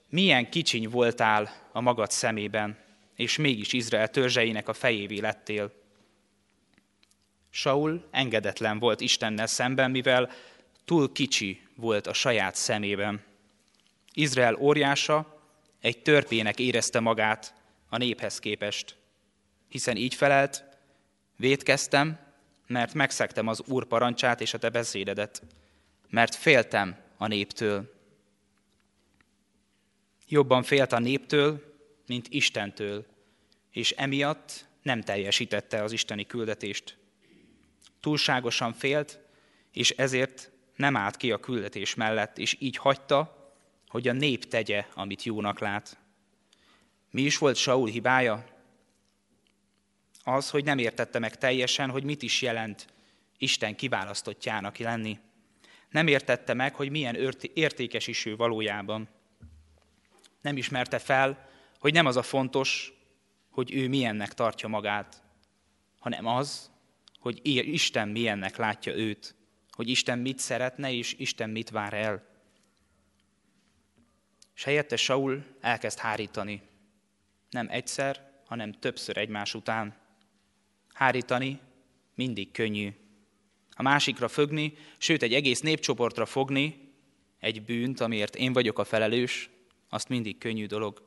Milyen 0.09 0.49
kicsiny 0.49 0.89
voltál 0.89 1.49
a 1.71 1.81
magad 1.81 2.11
szemében, 2.11 2.77
és 3.15 3.37
mégis 3.37 3.73
Izrael 3.73 4.07
törzseinek 4.07 4.67
a 4.67 4.73
fejévé 4.73 5.19
lettél. 5.19 5.78
Saul 7.49 8.07
engedetlen 8.11 8.79
volt 8.79 9.01
Istennel 9.01 9.47
szemben, 9.47 9.91
mivel 9.91 10.31
túl 10.85 11.11
kicsi 11.11 11.61
volt 11.75 12.07
a 12.07 12.13
saját 12.13 12.55
szemében. 12.55 13.23
Izrael 14.13 14.55
óriása 14.55 15.41
egy 15.81 16.01
törpének 16.01 16.59
érezte 16.59 16.99
magát 16.99 17.53
a 17.89 17.97
néphez 17.97 18.39
képest, 18.39 18.95
hiszen 19.67 19.95
így 19.95 20.15
felelt, 20.15 20.63
védkeztem, 21.35 22.19
mert 22.67 22.93
megszektem 22.93 23.47
az 23.47 23.61
Úr 23.67 23.85
parancsát 23.85 24.41
és 24.41 24.53
a 24.53 24.57
te 24.57 24.69
beszédedet, 24.69 25.41
mert 26.09 26.35
féltem 26.35 26.97
a 27.17 27.27
néptől. 27.27 27.97
Jobban 30.27 30.63
félt 30.63 30.91
a 30.91 30.99
néptől, 30.99 31.77
mint 32.07 32.27
Istentől, 32.29 33.05
és 33.71 33.91
emiatt 33.91 34.65
nem 34.81 35.01
teljesítette 35.01 35.83
az 35.83 35.91
isteni 35.91 36.25
küldetést. 36.25 36.97
Túlságosan 37.99 38.73
félt, 38.73 39.19
és 39.71 39.89
ezért 39.89 40.51
nem 40.75 40.95
állt 40.95 41.17
ki 41.17 41.31
a 41.31 41.39
küldetés 41.39 41.95
mellett, 41.95 42.37
és 42.37 42.55
így 42.59 42.77
hagyta, 42.77 43.37
hogy 43.87 44.07
a 44.07 44.13
nép 44.13 44.45
tegye, 44.45 44.85
amit 44.93 45.23
jónak 45.23 45.59
lát. 45.59 45.97
Mi 47.11 47.21
is 47.21 47.37
volt 47.37 47.55
Saul 47.55 47.87
hibája? 47.87 48.45
Az, 50.23 50.49
hogy 50.49 50.63
nem 50.63 50.77
értette 50.77 51.19
meg 51.19 51.37
teljesen, 51.37 51.89
hogy 51.89 52.03
mit 52.03 52.21
is 52.21 52.41
jelent 52.41 52.87
Isten 53.37 53.75
kiválasztottjának 53.75 54.77
lenni. 54.77 55.19
Nem 55.89 56.07
értette 56.07 56.53
meg, 56.53 56.75
hogy 56.75 56.89
milyen 56.89 57.15
értékes 57.53 58.07
is 58.07 58.25
ő 58.25 58.35
valójában. 58.35 59.07
Nem 60.41 60.57
ismerte 60.57 60.99
fel, 60.99 61.49
hogy 61.79 61.93
nem 61.93 62.05
az 62.05 62.15
a 62.17 62.21
fontos, 62.21 62.93
hogy 63.49 63.73
ő 63.73 63.87
milyennek 63.87 64.33
tartja 64.33 64.67
magát, 64.67 65.23
hanem 65.99 66.25
az, 66.25 66.71
hogy 67.19 67.39
Isten 67.73 68.09
milyennek 68.09 68.57
látja 68.57 68.95
őt, 68.95 69.35
hogy 69.71 69.89
Isten 69.89 70.19
mit 70.19 70.39
szeretne, 70.39 70.91
és 70.91 71.15
Isten 71.17 71.49
mit 71.49 71.69
vár 71.69 71.93
el. 71.93 72.27
És 74.55 74.63
helyette 74.63 74.95
Saul 74.95 75.43
elkezd 75.59 75.97
hárítani. 75.99 76.61
Nem 77.49 77.67
egyszer, 77.69 78.41
hanem 78.45 78.71
többször 78.71 79.17
egymás 79.17 79.53
után. 79.53 79.95
Hárítani 80.93 81.59
mindig 82.15 82.51
könnyű. 82.51 82.89
A 83.75 83.81
másikra 83.81 84.27
fogni, 84.27 84.73
sőt 84.97 85.21
egy 85.21 85.33
egész 85.33 85.61
népcsoportra 85.61 86.25
fogni, 86.25 86.93
egy 87.39 87.63
bűnt, 87.63 87.99
amiért 87.99 88.35
én 88.35 88.53
vagyok 88.53 88.79
a 88.79 88.83
felelős, 88.83 89.49
azt 89.89 90.09
mindig 90.09 90.37
könnyű 90.37 90.65
dolog. 90.65 91.01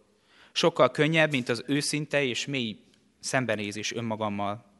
Sokkal 0.52 0.90
könnyebb, 0.90 1.30
mint 1.30 1.48
az 1.48 1.64
őszinte 1.66 2.24
és 2.24 2.46
mély 2.46 2.78
szembenézés 3.20 3.92
önmagammal. 3.92 4.71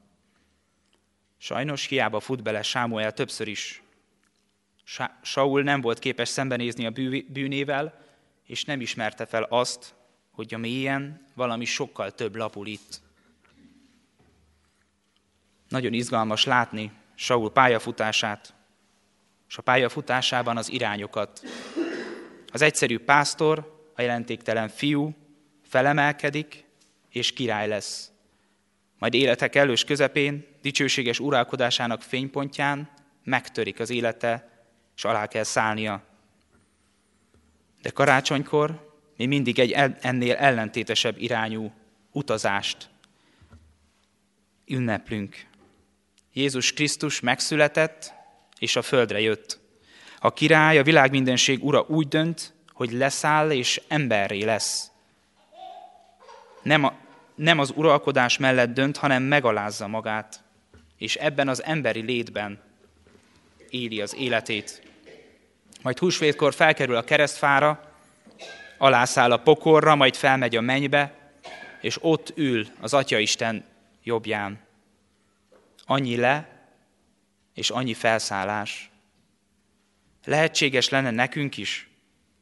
Sajnos 1.45 1.87
hiába 1.87 2.21
fut 2.21 2.43
bele 2.43 2.63
Sámuel 2.63 3.13
többször 3.13 3.49
is. 3.49 3.83
Saul 5.23 5.63
nem 5.63 5.81
volt 5.81 5.99
képes 5.99 6.29
szembenézni 6.29 6.87
a 6.87 6.91
bűnével, 7.29 8.05
és 8.47 8.65
nem 8.65 8.81
ismerte 8.81 9.27
fel 9.27 9.43
azt, 9.43 9.95
hogy 10.31 10.55
a 10.55 10.59
mélyen 10.59 11.27
valami 11.35 11.65
sokkal 11.65 12.11
több 12.11 12.37
lapul 12.37 12.67
itt. 12.67 13.01
Nagyon 15.69 15.93
izgalmas 15.93 16.45
látni 16.45 16.93
Saul 17.15 17.53
pályafutását, 17.53 18.55
és 19.49 19.59
a 19.59 19.63
pályafutásában 19.63 20.57
az 20.57 20.71
irányokat. 20.71 21.43
Az 22.53 22.63
egyszerű 22.63 22.99
pásztor, 22.99 23.83
a 23.95 24.03
jelentéktelen 24.03 24.69
fiú 24.69 25.15
felemelkedik, 25.63 26.65
és 27.09 27.33
király 27.33 27.69
lesz. 27.69 28.11
Majd 28.99 29.15
életek 29.15 29.55
elős 29.55 29.85
közepén, 29.85 30.51
dicsőséges 30.63 31.21
uralkodásának 31.21 32.03
fénypontján 32.03 32.91
megtörik 33.25 33.81
az 33.81 33.91
élete, 33.91 34.51
és 34.97 35.05
alá 35.05 35.27
kell 35.27 35.43
szállnia. 35.43 36.03
De 37.83 37.91
karácsonykor 37.91 38.91
mi 39.17 39.27
mindig 39.27 39.59
egy 39.59 39.73
ennél 40.01 40.35
ellentétesebb 40.35 41.19
irányú 41.19 41.73
utazást 42.13 42.89
ünneplünk. 44.67 45.47
Jézus 46.33 46.73
Krisztus 46.73 47.21
megszületett, 47.21 48.13
és 48.59 48.77
a 48.77 48.83
földre 48.83 49.21
jött. 49.21 49.61
A 50.19 50.33
király, 50.33 50.79
a 50.79 50.83
világ 50.83 51.11
mindenség 51.11 51.65
ura 51.65 51.85
úgy 51.89 52.09
dönt, 52.09 52.55
hogy 52.73 52.93
leszáll 52.93 53.51
és 53.51 53.81
emberré 53.89 54.43
lesz. 54.43 54.91
Nem, 56.63 56.85
a, 56.85 56.95
nem 57.35 57.59
az 57.59 57.73
uralkodás 57.77 58.39
mellett 58.39 58.75
dönt, 58.75 58.97
hanem 58.97 59.23
megalázza 59.23 59.87
magát, 59.87 60.45
és 61.03 61.17
ebben 61.17 61.49
az 61.49 61.63
emberi 61.63 62.01
létben 62.01 62.61
éli 63.71 64.01
az 64.01 64.15
életét. 64.15 64.83
Majd 65.83 65.99
húsvétkor 65.99 66.55
felkerül 66.55 66.97
a 66.97 67.05
keresztfára, 67.05 67.95
alászáll 68.79 69.33
a 69.33 69.37
pokorra, 69.37 69.95
majd 69.95 70.15
felmegy 70.15 70.57
a 70.57 70.61
mennybe, 70.61 71.33
és 71.81 71.99
ott 72.01 72.33
ül 72.37 72.67
az 72.81 72.95
Atya 72.95 73.19
Isten 73.19 73.65
jobbján. 74.03 74.61
Annyi 75.85 76.17
le, 76.17 76.67
és 77.55 77.71
annyi 77.71 77.95
felszállás. 77.95 78.91
Lehetséges 80.25 80.89
lenne 80.89 81.11
nekünk 81.11 81.57
is, 81.57 81.89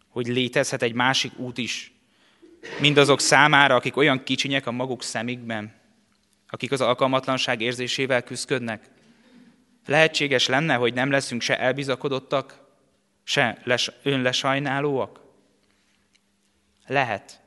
hogy 0.08 0.26
létezhet 0.26 0.82
egy 0.82 0.94
másik 0.94 1.38
út 1.38 1.58
is, 1.58 1.92
mindazok 2.80 3.20
számára, 3.20 3.74
akik 3.74 3.96
olyan 3.96 4.22
kicsinyek 4.22 4.66
a 4.66 4.72
maguk 4.72 5.02
szemükben, 5.02 5.79
akik 6.50 6.72
az 6.72 6.80
alkalmatlanság 6.80 7.60
érzésével 7.60 8.22
küzdködnek. 8.22 8.90
Lehetséges 9.86 10.46
lenne, 10.46 10.74
hogy 10.74 10.94
nem 10.94 11.10
leszünk 11.10 11.40
se 11.40 11.58
elbizakodottak, 11.58 12.58
se 13.22 13.62
önlesajnálóak? 14.02 15.20
Lehet, 16.86 17.40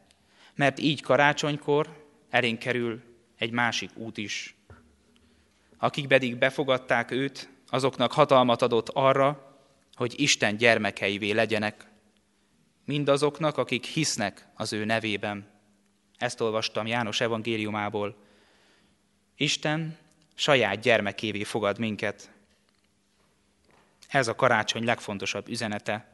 mert 0.56 0.80
így 0.80 1.02
karácsonykor 1.02 2.06
elénk 2.30 2.60
kerül 2.60 3.02
egy 3.38 3.52
másik 3.52 3.89
út 3.96 4.18
is. 4.18 4.56
Akik 5.78 6.08
pedig 6.08 6.38
befogadták 6.38 7.12
őt, 7.12 7.50
azoknak 7.70 8.12
hatalmat 8.12 8.62
adott 8.62 8.89
arra, 8.89 9.58
hogy 9.96 10.20
Isten 10.20 10.58
gyermekeivé 10.58 11.32
legyenek. 11.32 11.86
Mindazoknak, 12.86 13.58
akik 13.58 13.86
hisznek 13.86 14.48
az 14.56 14.74
ő 14.74 14.86
nevében. 14.86 15.48
Ezt 16.18 16.42
olvastam 16.42 16.88
János 16.88 17.22
evangéliumából. 17.22 18.16
Isten 19.36 19.98
saját 20.36 20.80
gyermekévé 20.80 21.43
fogad 21.43 21.80
minket. 21.80 22.32
Ez 24.08 24.28
a 24.28 24.36
karácsony 24.36 24.84
legfontosabb 24.84 25.48
üzenete. 25.48 26.08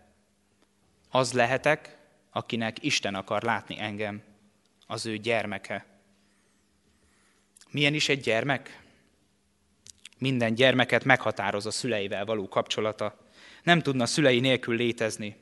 Az 1.10 1.34
lehetek, 1.34 1.98
akinek 2.32 2.84
Isten 2.84 3.16
akar 3.16 3.44
látni 3.44 3.80
engem, 3.80 4.22
az 4.88 5.06
ő 5.06 5.18
gyermeke. 5.18 5.86
Milyen 7.72 7.94
is 7.94 8.10
egy 8.10 8.22
gyermek? 8.22 8.82
Minden 10.18 10.54
gyermeket 10.54 11.04
meghatároz 11.04 11.66
a 11.66 11.72
szüleivel 11.72 12.26
való 12.26 12.48
kapcsolata. 12.48 13.18
Nem 13.64 13.82
tudna 13.82 14.06
szülei 14.06 14.40
nélkül 14.40 14.76
létezni. 14.76 15.36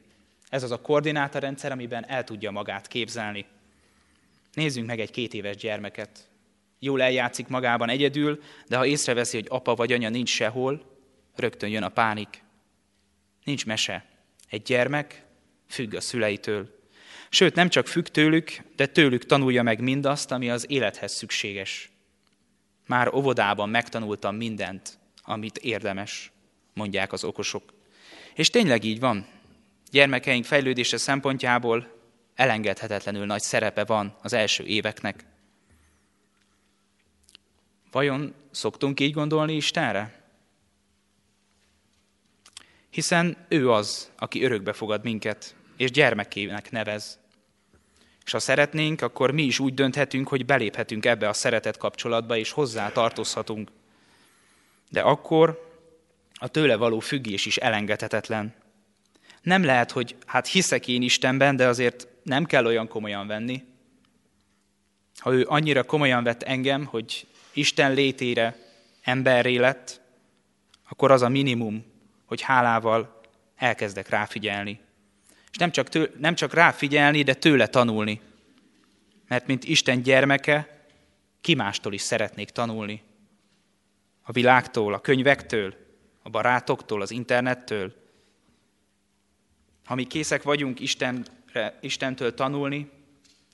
Ez 0.50 0.64
az 0.64 0.72
a 0.72 0.82
koordinátorrendszer, 0.82 1.72
amiben 1.72 2.10
el 2.10 2.24
tudja 2.24 2.52
magát 2.52 2.88
képzelni. 2.88 3.46
Nézzünk 4.54 4.88
meg 4.88 5.00
egy 5.00 5.12
két 5.12 5.34
éves 5.34 5.56
gyermeket. 5.56 6.28
Jól 6.80 7.02
eljátszik 7.02 7.48
magában 7.48 7.90
egyedül, 7.90 8.44
de 8.68 8.78
ha 8.78 8.86
észreveszi, 8.86 9.38
hogy 9.38 9.48
apa 9.50 9.76
vagy 9.76 9.92
anya 9.92 10.10
nincs 10.10 10.30
sehol, 10.30 11.00
rögtön 11.36 11.70
jön 11.70 11.84
a 11.84 11.90
pánik. 11.90 12.44
Nincs 13.44 13.66
mese. 13.66 14.06
Egy 14.50 14.62
gyermek 14.62 15.26
függ 15.70 15.94
a 15.94 16.02
szüleitől. 16.02 16.76
Sőt, 17.30 17.56
nem 17.56 17.70
csak 17.70 17.88
függ 17.88 18.06
tőlük, 18.06 18.64
de 18.76 18.86
tőlük 18.86 19.26
tanulja 19.26 19.64
meg 19.64 19.82
mindazt, 19.82 20.32
ami 20.32 20.50
az 20.50 20.66
élethez 20.70 21.14
szükséges. 21.14 21.90
Már 22.86 23.14
óvodában 23.14 23.70
megtanultam 23.70 24.36
mindent, 24.36 25.00
amit 25.24 25.58
érdemes, 25.58 26.32
mondják 26.74 27.12
az 27.12 27.24
okosok. 27.24 27.74
És 28.36 28.50
tényleg 28.50 28.84
így 28.84 29.00
van. 29.00 29.28
Gyermekeink 29.92 30.46
fejlődése 30.46 30.98
szempontjából 30.98 31.96
elengedhetetlenül 32.36 33.26
nagy 33.26 33.42
szerepe 33.42 33.86
van 33.86 34.18
az 34.22 34.34
első 34.34 34.64
éveknek. 34.64 35.26
Vajon 37.92 38.34
szoktunk 38.52 39.00
így 39.00 39.14
gondolni 39.14 39.56
Istenre? 39.56 40.22
Hiszen 42.90 43.46
ő 43.48 43.72
az, 43.72 44.12
aki 44.18 44.44
örökbe 44.44 44.74
fogad 44.74 45.04
minket, 45.04 45.56
és 45.78 45.92
gyermekének 45.92 46.72
nevez. 46.72 47.20
És 48.26 48.32
ha 48.32 48.40
szeretnénk, 48.40 49.02
akkor 49.02 49.32
mi 49.32 49.44
is 49.44 49.60
úgy 49.60 49.74
dönthetünk, 49.74 50.28
hogy 50.28 50.46
beléphetünk 50.46 51.06
ebbe 51.06 51.28
a 51.28 51.34
szeretet 51.34 51.78
kapcsolatba, 51.78 52.38
és 52.38 52.52
hozzá 52.52 52.92
tartozhatunk. 52.92 53.72
De 54.90 55.02
akkor 55.02 55.72
a 56.34 56.48
tőle 56.48 56.76
való 56.76 57.00
függés 57.00 57.46
is 57.46 57.58
elengedhetetlen. 57.58 58.54
Nem 59.42 59.64
lehet, 59.64 59.92
hogy 59.92 60.16
hát 60.26 60.48
hiszek 60.48 60.88
én 60.88 61.02
Istenben, 61.02 61.56
de 61.56 61.68
azért 61.68 62.08
nem 62.24 62.46
kell 62.46 62.66
olyan 62.66 62.88
komolyan 62.88 63.28
venni. 63.28 63.64
Ha 65.18 65.34
ő 65.34 65.46
annyira 65.48 65.84
komolyan 65.84 66.24
vett 66.24 66.44
engem, 66.44 66.86
hogy 66.86 67.28
Isten 67.58 67.94
létére 67.94 68.56
emberré 69.02 69.56
lett, 69.56 70.02
akkor 70.90 71.12
az 71.12 71.22
a 71.22 71.30
minimum, 71.30 71.86
hogy 72.26 72.42
hálával 72.42 73.22
elkezdek 73.56 74.10
ráfigyelni. 74.10 74.80
És 75.52 75.58
nem 75.58 75.72
csak, 75.72 75.90
tő, 75.90 76.16
nem 76.18 76.36
csak 76.36 76.54
ráfigyelni, 76.54 77.24
de 77.24 77.34
tőle 77.34 77.68
tanulni. 77.68 78.22
Mert 79.28 79.48
mint 79.48 79.64
Isten 79.64 80.02
gyermeke, 80.02 80.86
ki 81.42 81.54
mástól 81.54 81.94
is 81.94 82.02
szeretnék 82.02 82.50
tanulni. 82.50 83.04
A 84.22 84.32
világtól, 84.32 84.94
a 84.94 85.00
könyvektől, 85.00 85.76
a 86.22 86.30
barátoktól, 86.30 87.02
az 87.02 87.12
internettől. 87.12 87.94
Ha 89.86 89.96
mi 89.96 90.04
készek 90.04 90.44
vagyunk 90.44 90.80
Istenre, 90.80 91.78
Istentől 91.82 92.34
tanulni, 92.34 92.90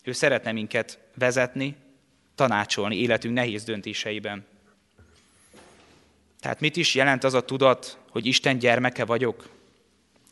ő 0.03 0.11
szeretne 0.11 0.51
minket 0.51 0.99
vezetni, 1.15 1.75
tanácsolni 2.35 2.95
életünk 2.95 3.33
nehéz 3.33 3.63
döntéseiben. 3.63 4.45
Tehát 6.39 6.59
mit 6.59 6.75
is 6.75 6.95
jelent 6.95 7.23
az 7.23 7.33
a 7.33 7.45
tudat, 7.45 7.97
hogy 8.09 8.25
Isten 8.25 8.57
gyermeke 8.57 9.05
vagyok? 9.05 9.49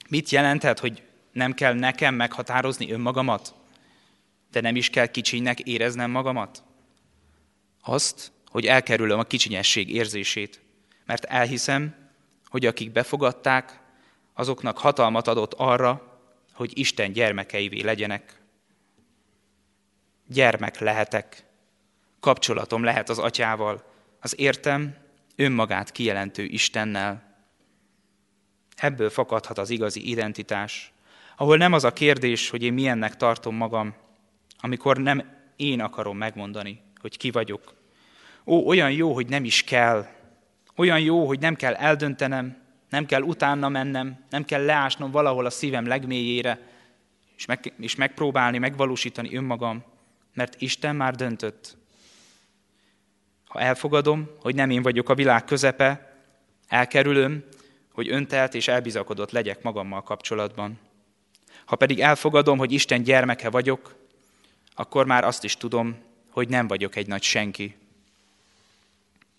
Mit 0.10 0.30
jelenthet, 0.30 0.80
hogy 0.80 1.02
nem 1.32 1.54
kell 1.54 1.74
nekem 1.74 2.16
meghatározni 2.16 2.92
önmagamat? 2.92 3.54
De 4.52 4.62
nem 4.62 4.76
is 4.76 4.90
kell 4.90 5.06
kicsinynek 5.06 5.60
éreznem 5.60 6.12
magamat? 6.12 6.64
Azt, 7.82 8.32
hogy 8.50 8.66
elkerülöm 8.66 9.20
a 9.20 9.24
kicsinyesség 9.24 9.90
érzését, 9.90 10.62
mert 11.06 11.24
elhiszem, 11.24 11.96
hogy 12.46 12.66
akik 12.66 12.92
befogadták, 12.92 13.80
azoknak 14.34 14.78
hatalmat 14.78 15.28
adott 15.28 15.54
arra, 15.54 16.20
hogy 16.54 16.78
Isten 16.78 17.12
gyermekeivé 17.12 17.82
legyenek. 17.82 18.42
Gyermek 20.28 20.80
lehetek, 20.80 21.44
kapcsolatom 22.22 22.84
lehet 22.84 23.10
az 23.10 23.20
atyával, 23.20 23.84
az 24.20 24.40
értem 24.40 24.96
önmagát 25.36 25.92
kijelentő 25.92 26.44
Istennel. 26.44 27.24
Ebből 28.76 29.10
fakadhat 29.10 29.58
az 29.58 29.70
igazi 29.70 30.10
identitás, 30.10 30.92
ahol 31.38 31.58
nem 31.58 31.74
az 31.74 31.84
a 31.84 31.94
kérdés, 31.94 32.50
hogy 32.50 32.64
én 32.64 32.74
milyennek 32.74 33.16
tartom 33.16 33.56
magam, 33.56 33.94
amikor 34.60 34.98
nem 34.98 35.40
én 35.56 35.82
akarom 35.82 36.18
megmondani, 36.18 36.82
hogy 37.00 37.18
ki 37.18 37.32
vagyok. 37.32 37.74
Ó, 38.46 38.68
olyan 38.68 38.92
jó, 38.92 39.14
hogy 39.14 39.28
nem 39.28 39.44
is 39.44 39.64
kell. 39.64 40.08
Olyan 40.76 41.00
jó, 41.00 41.28
hogy 41.28 41.40
nem 41.40 41.56
kell 41.56 41.74
eldöntenem, 41.74 42.58
nem 42.90 43.06
kell 43.06 43.22
utána 43.22 43.70
mennem, 43.70 44.26
nem 44.30 44.46
kell 44.46 44.66
leásnom 44.66 45.12
valahol 45.12 45.46
a 45.46 45.50
szívem 45.50 45.88
legmélyére, 45.88 46.60
és, 47.38 47.46
meg, 47.46 47.74
és 47.80 47.96
megpróbálni, 47.96 48.58
megvalósítani 48.58 49.36
önmagam, 49.36 49.84
mert 50.34 50.62
Isten 50.62 50.96
már 50.96 51.16
döntött. 51.16 51.78
Ha 53.52 53.60
elfogadom, 53.60 54.30
hogy 54.40 54.56
nem 54.56 54.70
én 54.70 54.82
vagyok 54.82 55.10
a 55.10 55.16
világ 55.16 55.46
közepe, 55.46 56.16
elkerülöm, 56.68 57.44
hogy 57.94 58.10
öntelt 58.10 58.54
és 58.54 58.68
elbizakodott 58.68 59.32
legyek 59.32 59.62
magammal 59.62 60.04
kapcsolatban. 60.04 60.80
Ha 61.66 61.76
pedig 61.76 62.00
elfogadom, 62.00 62.58
hogy 62.58 62.72
Isten 62.72 63.04
gyermeke 63.04 63.50
vagyok, 63.50 63.96
akkor 64.76 65.06
már 65.06 65.24
azt 65.24 65.44
is 65.44 65.58
tudom, 65.58 65.98
hogy 66.30 66.50
nem 66.50 66.68
vagyok 66.68 66.96
egy 66.96 67.08
nagy 67.08 67.24
senki. 67.24 67.76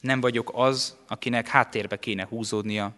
Nem 0.00 0.20
vagyok 0.20 0.50
az, 0.54 0.96
akinek 1.08 1.48
háttérbe 1.48 1.98
kéne 1.98 2.24
húzódnia. 2.24 2.92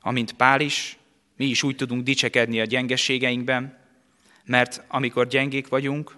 Amint 0.00 0.32
Pál 0.32 0.60
is, 0.60 0.98
mi 1.36 1.44
is 1.44 1.62
úgy 1.62 1.76
tudunk 1.76 2.02
dicsekedni 2.02 2.60
a 2.60 2.64
gyengeségeinkben, 2.64 3.78
mert 4.44 4.84
amikor 4.88 5.26
gyengék 5.26 5.68
vagyunk, 5.68 6.16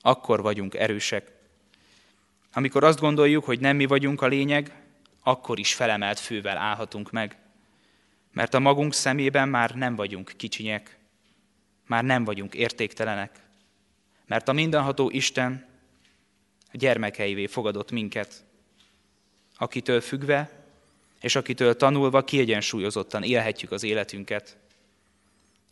akkor 0.00 0.42
vagyunk 0.42 0.74
erősek. 0.74 1.33
Amikor 2.54 2.84
azt 2.84 3.00
gondoljuk, 3.00 3.44
hogy 3.44 3.60
nem 3.60 3.76
mi 3.76 3.86
vagyunk 3.86 4.22
a 4.22 4.26
lényeg, 4.26 4.72
akkor 5.22 5.58
is 5.58 5.74
felemelt 5.74 6.18
fővel 6.18 6.56
állhatunk 6.56 7.10
meg. 7.10 7.36
Mert 8.32 8.54
a 8.54 8.58
magunk 8.58 8.94
szemében 8.94 9.48
már 9.48 9.74
nem 9.74 9.96
vagyunk 9.96 10.32
kicsinyek, 10.36 10.98
már 11.86 12.04
nem 12.04 12.24
vagyunk 12.24 12.54
értéktelenek, 12.54 13.40
mert 14.26 14.48
a 14.48 14.52
mindenható 14.52 15.10
Isten 15.10 15.66
a 16.72 16.76
gyermekeivé 16.76 17.46
fogadott 17.46 17.90
minket, 17.90 18.44
akitől 19.56 20.00
függve 20.00 20.50
és 21.20 21.36
akitől 21.36 21.76
tanulva 21.76 22.24
kiegyensúlyozottan 22.24 23.22
élhetjük 23.22 23.70
az 23.70 23.82
életünket. 23.82 24.56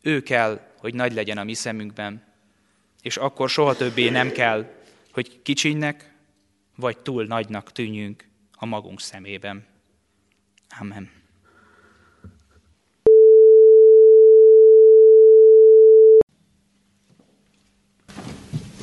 Ő 0.00 0.22
kell, 0.22 0.60
hogy 0.76 0.94
nagy 0.94 1.12
legyen 1.12 1.38
a 1.38 1.44
mi 1.44 1.54
szemünkben, 1.54 2.22
és 3.02 3.16
akkor 3.16 3.50
soha 3.50 3.76
többé 3.76 4.08
nem 4.08 4.32
kell, 4.32 4.70
hogy 5.12 5.42
kicsinynek 5.42 6.11
vagy 6.82 6.98
túl 6.98 7.24
nagynak 7.24 7.72
tűnjünk 7.72 8.24
a 8.52 8.66
magunk 8.66 9.00
szemében. 9.00 9.64
Amen. 10.80 11.10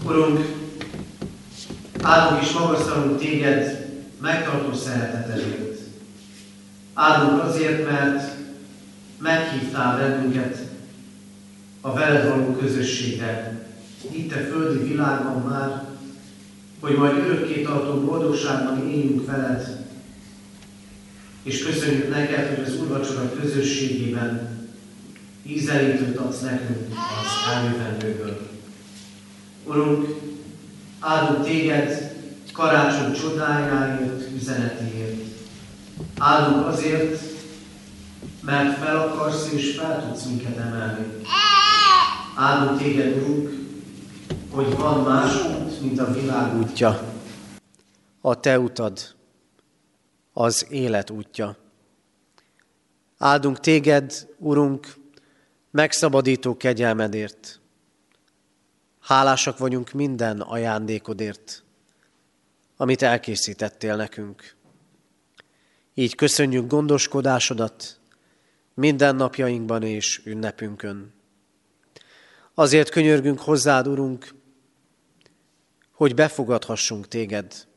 Urunk, 0.05 0.39
áldunk 2.01 2.41
és 2.41 2.51
magasztalunk 2.51 3.19
téged 3.19 3.89
megtartó 4.21 4.73
szeretetedért. 4.73 5.79
Áldunk 6.93 7.43
azért, 7.43 7.85
mert 7.85 8.35
meghívtál 9.17 9.97
bennünket 9.97 10.57
a 11.81 11.93
veled 11.93 12.29
való 12.29 12.55
közösségre, 12.55 13.67
itt 14.12 14.31
a 14.31 14.38
földi 14.38 14.88
világban 14.88 15.41
már, 15.41 15.88
hogy 16.79 16.95
majd 16.95 17.17
örökké 17.17 17.61
tartó 17.61 17.99
boldogságban 17.99 18.89
éljünk 18.89 19.25
veled, 19.25 19.85
és 21.43 21.63
köszönjük 21.63 22.09
neked, 22.09 22.55
hogy 22.55 22.63
az 22.65 22.75
Urvacsora 22.75 23.31
közösségében 23.41 24.57
ízelítőt 25.43 26.17
adsz 26.17 26.41
nekünk 26.41 26.87
az 26.91 27.53
eljövendőből. 27.55 28.49
Urunk, 29.63 30.07
áldunk 30.99 31.45
téged 31.45 32.15
karácsony 32.53 33.13
csodájáért, 33.13 34.35
üzenetéért. 34.35 35.21
Áldunk 36.17 36.65
azért, 36.65 37.21
mert 38.41 38.77
fel 38.77 38.97
akarsz 38.97 39.51
és 39.51 39.75
fel 39.75 40.07
tudsz 40.07 40.25
minket 40.25 40.57
emelni. 40.57 41.05
Áldunk 42.35 42.81
téged, 42.81 43.17
Urunk, 43.17 43.49
hogy 44.49 44.75
van 44.77 45.03
más 45.03 45.35
út, 45.35 45.68
mint 45.81 45.99
a 45.99 46.13
világ 46.13 46.57
útja. 46.57 47.13
A 48.21 48.39
te 48.39 48.59
utad, 48.59 48.99
az 50.33 50.65
élet 50.69 51.09
útja. 51.09 51.57
Áldunk 53.17 53.59
téged, 53.59 54.27
Urunk, 54.37 54.95
megszabadító 55.71 56.57
kegyelmedért. 56.57 57.59
Hálásak 58.99 59.57
vagyunk 59.57 59.91
minden 59.91 60.41
ajándékodért, 60.41 61.63
amit 62.77 63.01
elkészítettél 63.01 63.95
nekünk. 63.95 64.55
Így 65.93 66.15
köszönjük 66.15 66.67
gondoskodásodat 66.67 67.99
minden 68.73 69.15
napjainkban 69.15 69.83
és 69.83 70.21
ünnepünkön. 70.25 71.13
Azért 72.53 72.89
könyörgünk 72.89 73.39
hozzád, 73.39 73.87
Urunk, 73.87 74.33
hogy 75.99 76.15
befogadhassunk 76.15 77.07
téged, 77.07 77.67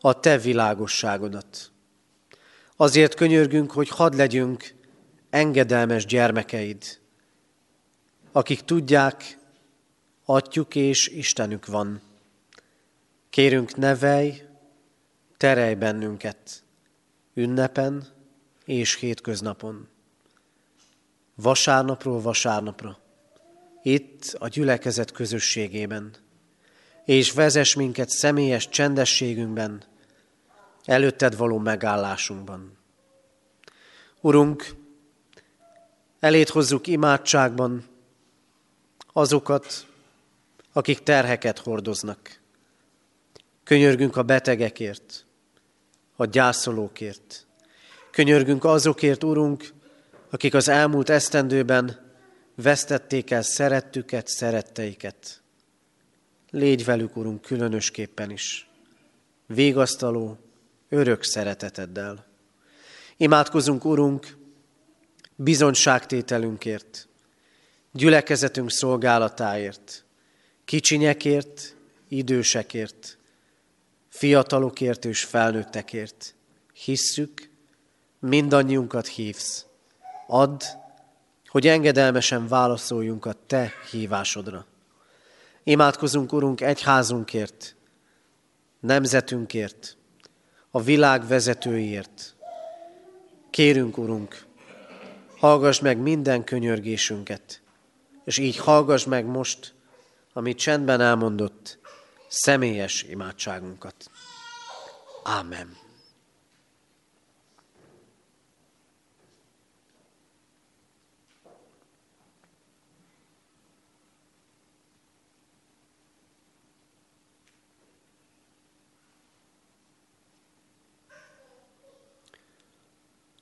a 0.00 0.20
te 0.20 0.38
világosságodat. 0.38 1.70
Azért 2.76 3.14
könyörgünk, 3.14 3.70
hogy 3.70 3.88
hadd 3.88 4.16
legyünk 4.16 4.74
engedelmes 5.30 6.06
gyermekeid, 6.06 6.98
akik 8.32 8.60
tudják, 8.60 9.38
atyuk 10.24 10.74
és 10.74 11.08
Istenük 11.08 11.66
van. 11.66 12.00
Kérünk, 13.30 13.76
nevelj, 13.76 14.42
terelj 15.36 15.74
bennünket, 15.74 16.62
ünnepen 17.34 18.06
és 18.64 18.94
hétköznapon. 18.94 19.88
Vasárnapról 21.34 22.20
vasárnapra, 22.20 22.98
itt 23.82 24.36
a 24.38 24.48
gyülekezet 24.48 25.12
közösségében– 25.12 26.14
és 27.08 27.32
vezess 27.32 27.74
minket 27.74 28.08
személyes 28.08 28.68
csendességünkben, 28.68 29.82
előtted 30.84 31.36
való 31.36 31.58
megállásunkban. 31.58 32.78
Urunk, 34.20 34.74
elét 36.20 36.48
hozzuk 36.48 36.86
imádságban 36.86 37.84
azokat, 39.12 39.86
akik 40.72 41.02
terheket 41.02 41.58
hordoznak. 41.58 42.40
Könyörgünk 43.64 44.16
a 44.16 44.22
betegekért, 44.22 45.26
a 46.16 46.24
gyászolókért. 46.24 47.46
Könyörgünk 48.10 48.64
azokért, 48.64 49.24
Urunk, 49.24 49.72
akik 50.30 50.54
az 50.54 50.68
elmúlt 50.68 51.08
esztendőben 51.08 52.12
vesztették 52.54 53.30
el 53.30 53.42
szerettüket, 53.42 54.26
szeretteiket. 54.26 55.42
Légy 56.50 56.84
velük, 56.84 57.16
Urunk, 57.16 57.40
különösképpen 57.40 58.30
is. 58.30 58.70
Végasztaló, 59.46 60.38
örök 60.88 61.22
szereteteddel. 61.22 62.26
Imádkozunk, 63.16 63.84
Urunk, 63.84 64.36
bizonyságtételünkért, 65.36 67.08
gyülekezetünk 67.92 68.70
szolgálatáért, 68.70 70.04
kicsinyekért, 70.64 71.76
idősekért, 72.08 73.18
fiatalokért 74.08 75.04
és 75.04 75.24
felnőttekért. 75.24 76.34
Hisszük, 76.72 77.50
mindannyiunkat 78.18 79.06
hívsz. 79.06 79.66
Add, 80.26 80.62
hogy 81.46 81.66
engedelmesen 81.66 82.48
válaszoljunk 82.48 83.26
a 83.26 83.34
Te 83.46 83.72
hívásodra. 83.90 84.66
Imádkozunk, 85.68 86.32
Urunk, 86.32 86.60
egyházunkért, 86.60 87.76
nemzetünkért, 88.80 89.96
a 90.70 90.80
világ 90.80 91.26
vezetőiért. 91.26 92.36
Kérünk, 93.50 93.98
Urunk, 93.98 94.46
hallgass 95.36 95.80
meg 95.80 95.98
minden 95.98 96.44
könyörgésünket, 96.44 97.62
és 98.24 98.38
így 98.38 98.56
hallgass 98.56 99.04
meg 99.04 99.26
most, 99.26 99.74
amit 100.32 100.58
csendben 100.58 101.00
elmondott, 101.00 101.78
személyes 102.28 103.02
imádságunkat. 103.02 104.10
Ámen. 105.22 105.76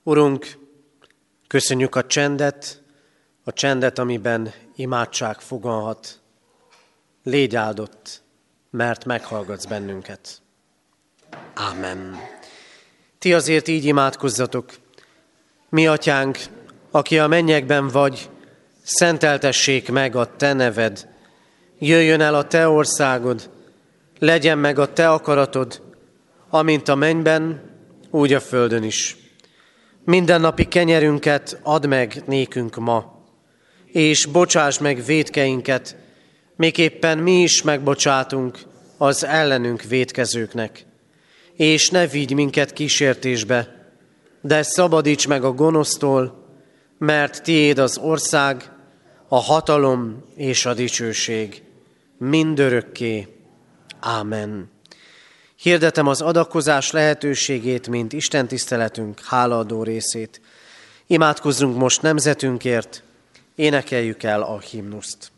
Urunk, 0.09 0.59
köszönjük 1.47 1.95
a 1.95 2.07
csendet, 2.07 2.83
a 3.45 3.53
csendet, 3.53 3.99
amiben 3.99 4.53
imádság 4.77 5.40
fogalhat. 5.40 6.21
Légy 7.23 7.57
áldott, 7.57 8.23
mert 8.71 9.05
meghallgatsz 9.05 9.64
bennünket. 9.64 10.42
Ámen. 11.55 12.16
Ti 13.19 13.35
azért 13.35 13.69
így 13.69 13.85
imádkozzatok. 13.85 14.73
Mi, 15.69 15.87
atyánk, 15.87 16.38
aki 16.90 17.19
a 17.19 17.27
mennyekben 17.27 17.88
vagy, 17.88 18.31
szenteltessék 18.83 19.90
meg 19.90 20.16
a 20.16 20.37
te 20.37 20.53
neved. 20.53 21.09
Jöjjön 21.79 22.21
el 22.21 22.35
a 22.35 22.47
te 22.47 22.69
országod, 22.69 23.51
legyen 24.19 24.59
meg 24.59 24.79
a 24.79 24.92
te 24.92 25.11
akaratod, 25.11 25.83
amint 26.49 26.88
a 26.88 26.95
mennyben, 26.95 27.71
úgy 28.11 28.33
a 28.33 28.40
földön 28.40 28.83
is. 28.83 29.25
Mindennapi 30.07 30.69
kenyerünket 30.69 31.61
add 31.62 31.88
meg 31.88 32.23
nékünk 32.27 32.77
ma, 32.77 33.23
és 33.87 34.27
bocsáss 34.27 34.79
meg 34.79 35.05
védkeinket, 35.05 35.97
miképpen 36.57 37.19
mi 37.19 37.42
is 37.42 37.62
megbocsátunk 37.62 38.59
az 38.99 39.25
ellenünk 39.25 39.83
védkezőknek. 39.83 40.87
És 41.57 41.90
ne 41.90 42.07
vigy 42.07 42.35
minket 42.35 42.73
kísértésbe, 42.73 43.90
de 44.40 44.62
szabadíts 44.62 45.29
meg 45.29 45.45
a 45.45 45.53
gonosztól, 45.53 46.47
mert 46.99 47.42
tiéd 47.42 47.79
az 47.79 47.99
ország, 47.99 48.71
a 49.29 49.37
hatalom 49.37 50.25
és 50.37 50.66
a 50.66 50.75
dicsőség 50.75 51.62
mindörökké. 52.19 53.29
Ámen. 54.01 54.71
Hirdetem 55.66 56.07
az 56.07 56.20
adakozás 56.20 56.90
lehetőségét, 56.90 57.88
mint 57.88 58.12
Isten 58.12 58.48
tiszteletünk 58.48 59.20
hálaadó 59.24 59.83
részét. 59.83 60.40
Imádkozzunk 61.07 61.76
most 61.76 62.02
nemzetünkért, 62.02 63.02
énekeljük 63.55 64.22
el 64.22 64.42
a 64.42 64.61
himnuszt. 64.61 65.33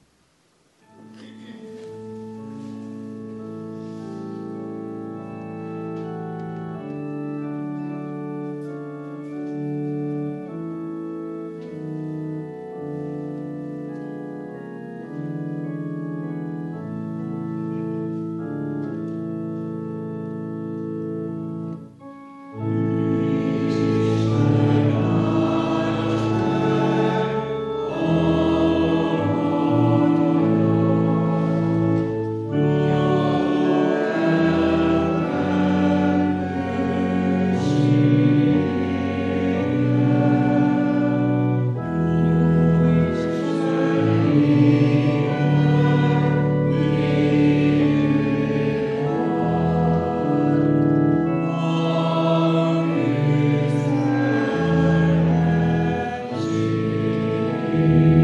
you. 57.88 58.17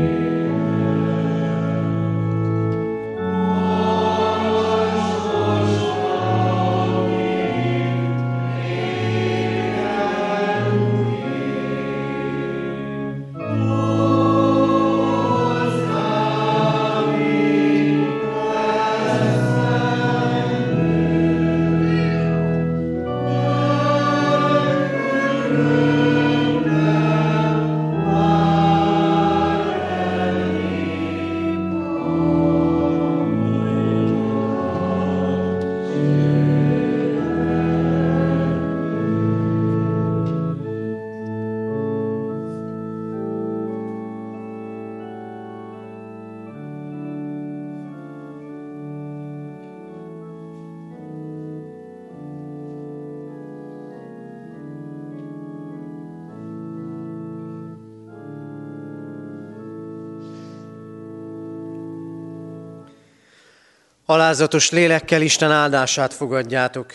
Alázatos 64.15 64.71
lélekkel 64.71 65.23
Isten 65.23 65.51
áldását 65.51 66.15
fogadjátok. 66.15 66.95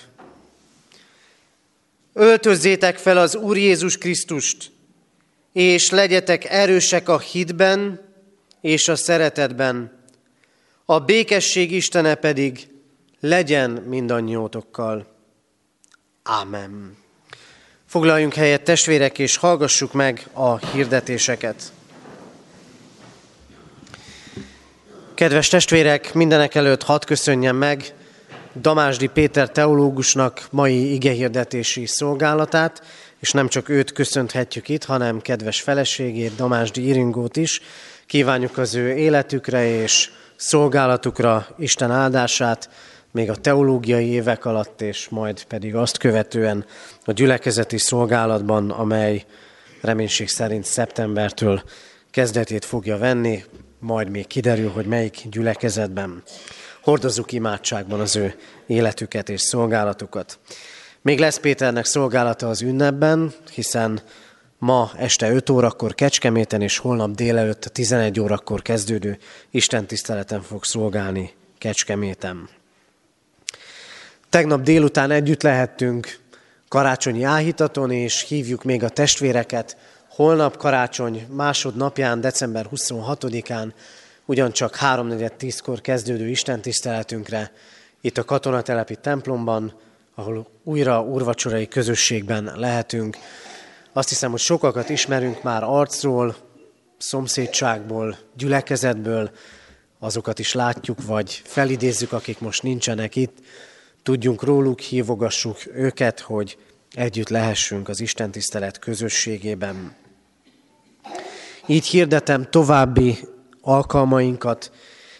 Öltözzétek 2.14 2.98
fel 2.98 3.18
az 3.18 3.36
Úr 3.36 3.58
Jézus 3.58 3.98
Krisztust, 3.98 4.72
és 5.54 5.90
legyetek 5.90 6.46
erősek 6.46 7.10
a 7.10 7.20
hitben 7.20 8.00
és 8.62 8.88
a 8.88 8.96
szeretetben. 8.96 9.92
A 10.86 11.00
békesség 11.00 11.72
Istene 11.72 12.16
pedig 12.16 12.68
legyen 13.20 13.72
mindannyiótokkal. 13.72 15.08
Ámen. 16.24 16.98
Foglaljunk 17.86 18.34
helyet 18.34 18.64
testvérek, 18.64 19.20
és 19.20 19.38
hallgassuk 19.38 19.94
meg 19.94 20.28
a 20.34 20.58
hirdetéseket. 20.58 21.72
Kedves 25.20 25.48
testvérek, 25.48 26.14
mindenek 26.14 26.56
előtt 26.56 26.84
hadd 26.84 27.06
köszönjem 27.06 27.56
meg 27.56 27.94
Damásdi 28.62 29.08
Péter 29.08 29.50
teológusnak 29.50 30.48
mai 30.52 30.94
igehirdetési 30.94 31.86
szolgálatát, 31.86 32.82
és 33.20 33.32
nem 33.32 33.48
csak 33.48 33.70
őt 33.70 33.92
köszönhetjük 33.92 34.70
itt, 34.70 34.84
hanem 34.84 35.22
kedves 35.22 35.62
feleségét, 35.62 36.36
Damásdi 36.36 36.88
Iringót 36.88 37.38
is. 37.38 37.62
Kívánjuk 38.06 38.58
az 38.58 38.76
ő 38.76 38.96
életükre 38.96 39.82
és 39.82 40.10
szolgálatukra 40.36 41.48
Isten 41.58 41.92
áldását, 41.92 42.70
még 43.12 43.30
a 43.30 43.36
teológiai 43.36 44.08
évek 44.08 44.46
alatt, 44.46 44.82
és 44.82 45.08
majd 45.10 45.44
pedig 45.44 45.76
azt 45.76 45.98
követően 45.98 46.66
a 47.06 47.12
gyülekezeti 47.12 47.78
szolgálatban, 47.78 48.70
amely 48.72 49.26
reménység 49.82 50.28
szerint 50.28 50.66
szeptembertől 50.66 51.64
kezdetét 52.12 52.66
fogja 52.66 52.98
venni, 52.98 53.44
majd 53.80 54.10
még 54.10 54.28
kiderül, 54.28 54.70
hogy 54.70 54.86
melyik 54.86 55.22
gyülekezetben. 55.30 56.24
Hordozzuk 56.82 57.32
imádságban 57.32 58.00
az 58.00 58.16
ő 58.16 58.36
életüket 58.68 59.30
és 59.30 59.42
szolgálatukat. 59.42 60.40
Még 61.02 61.20
lesz 61.20 61.40
Péternek 61.40 61.86
szolgálata 61.86 62.50
az 62.50 62.62
ünnepben, 62.62 63.34
hiszen 63.54 64.02
ma 64.58 64.92
este 64.98 65.32
5 65.32 65.50
órakor 65.50 65.96
Kecskeméten 65.96 66.62
és 66.62 66.78
holnap 66.78 67.16
délelőtt 67.16 67.66
a 67.66 67.70
11 67.70 68.20
órakor 68.20 68.62
kezdődő 68.62 69.18
Isten 69.50 69.86
tiszteleten 69.86 70.42
fog 70.42 70.64
szolgálni 70.64 71.34
Kecskeméten. 71.58 72.50
Tegnap 74.30 74.62
délután 74.62 75.12
együtt 75.12 75.42
lehettünk 75.42 76.20
karácsonyi 76.68 77.24
áhítaton, 77.24 77.92
és 77.92 78.26
hívjuk 78.28 78.64
még 78.64 78.84
a 78.84 78.90
testvéreket, 78.90 79.78
Holnap 80.20 80.58
karácsony 80.58 81.28
másodnapján, 81.32 82.22
december 82.22 82.68
26-án 82.76 83.72
ugyancsak 84.26 84.78
3.4.10-kor 84.82 85.82
kezdődő 85.82 86.28
istentiszteletünkre 86.28 87.52
itt 88.02 88.18
a 88.18 88.24
katonatelepi 88.24 88.96
templomban, 88.96 89.74
ahol 90.16 90.48
újra 90.64 91.02
urvacsorai 91.02 91.68
közösségben 91.68 92.52
lehetünk. 92.56 93.18
Azt 93.94 94.10
hiszem, 94.10 94.32
hogy 94.32 94.40
sokakat 94.40 94.90
ismerünk 94.90 95.44
már 95.44 95.64
arcról, 95.64 96.36
szomszédságból, 96.98 98.18
gyülekezetből, 98.38 99.32
azokat 100.00 100.40
is 100.40 100.54
látjuk, 100.54 101.06
vagy 101.06 101.42
felidézzük, 101.46 102.12
akik 102.12 102.40
most 102.40 102.64
nincsenek 102.64 103.16
itt. 103.16 103.38
Tudjunk 104.04 104.44
róluk, 104.44 104.80
hívogassuk 104.80 105.58
őket, 105.74 106.20
hogy 106.20 106.58
együtt 106.92 107.30
lehessünk 107.30 107.90
az 107.90 108.00
Isten 108.00 108.32
tisztelet 108.32 108.80
közösségében. 108.80 109.99
Így 111.70 111.88
hirdetem 111.88 112.50
további 112.50 113.18
alkalmainkat. 113.62 114.72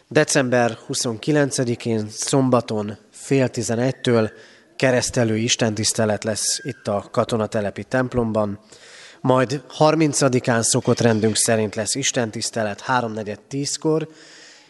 December 0.08 0.78
29-én 0.88 2.08
szombaton 2.10 2.98
fél 3.12 3.50
tizenegytől 3.50 4.32
keresztelő 4.76 5.38
istentisztelet 5.38 6.24
lesz 6.24 6.60
itt 6.64 6.88
a 6.88 7.08
katonatelepi 7.12 7.84
templomban. 7.84 8.60
Majd 9.22 9.64
30-án 9.78 10.62
szokott 10.62 11.00
rendünk 11.00 11.36
szerint 11.36 11.76
lesz 11.76 11.96
istentisztelet 11.96 12.84
3.4.10-kor, 12.88 14.08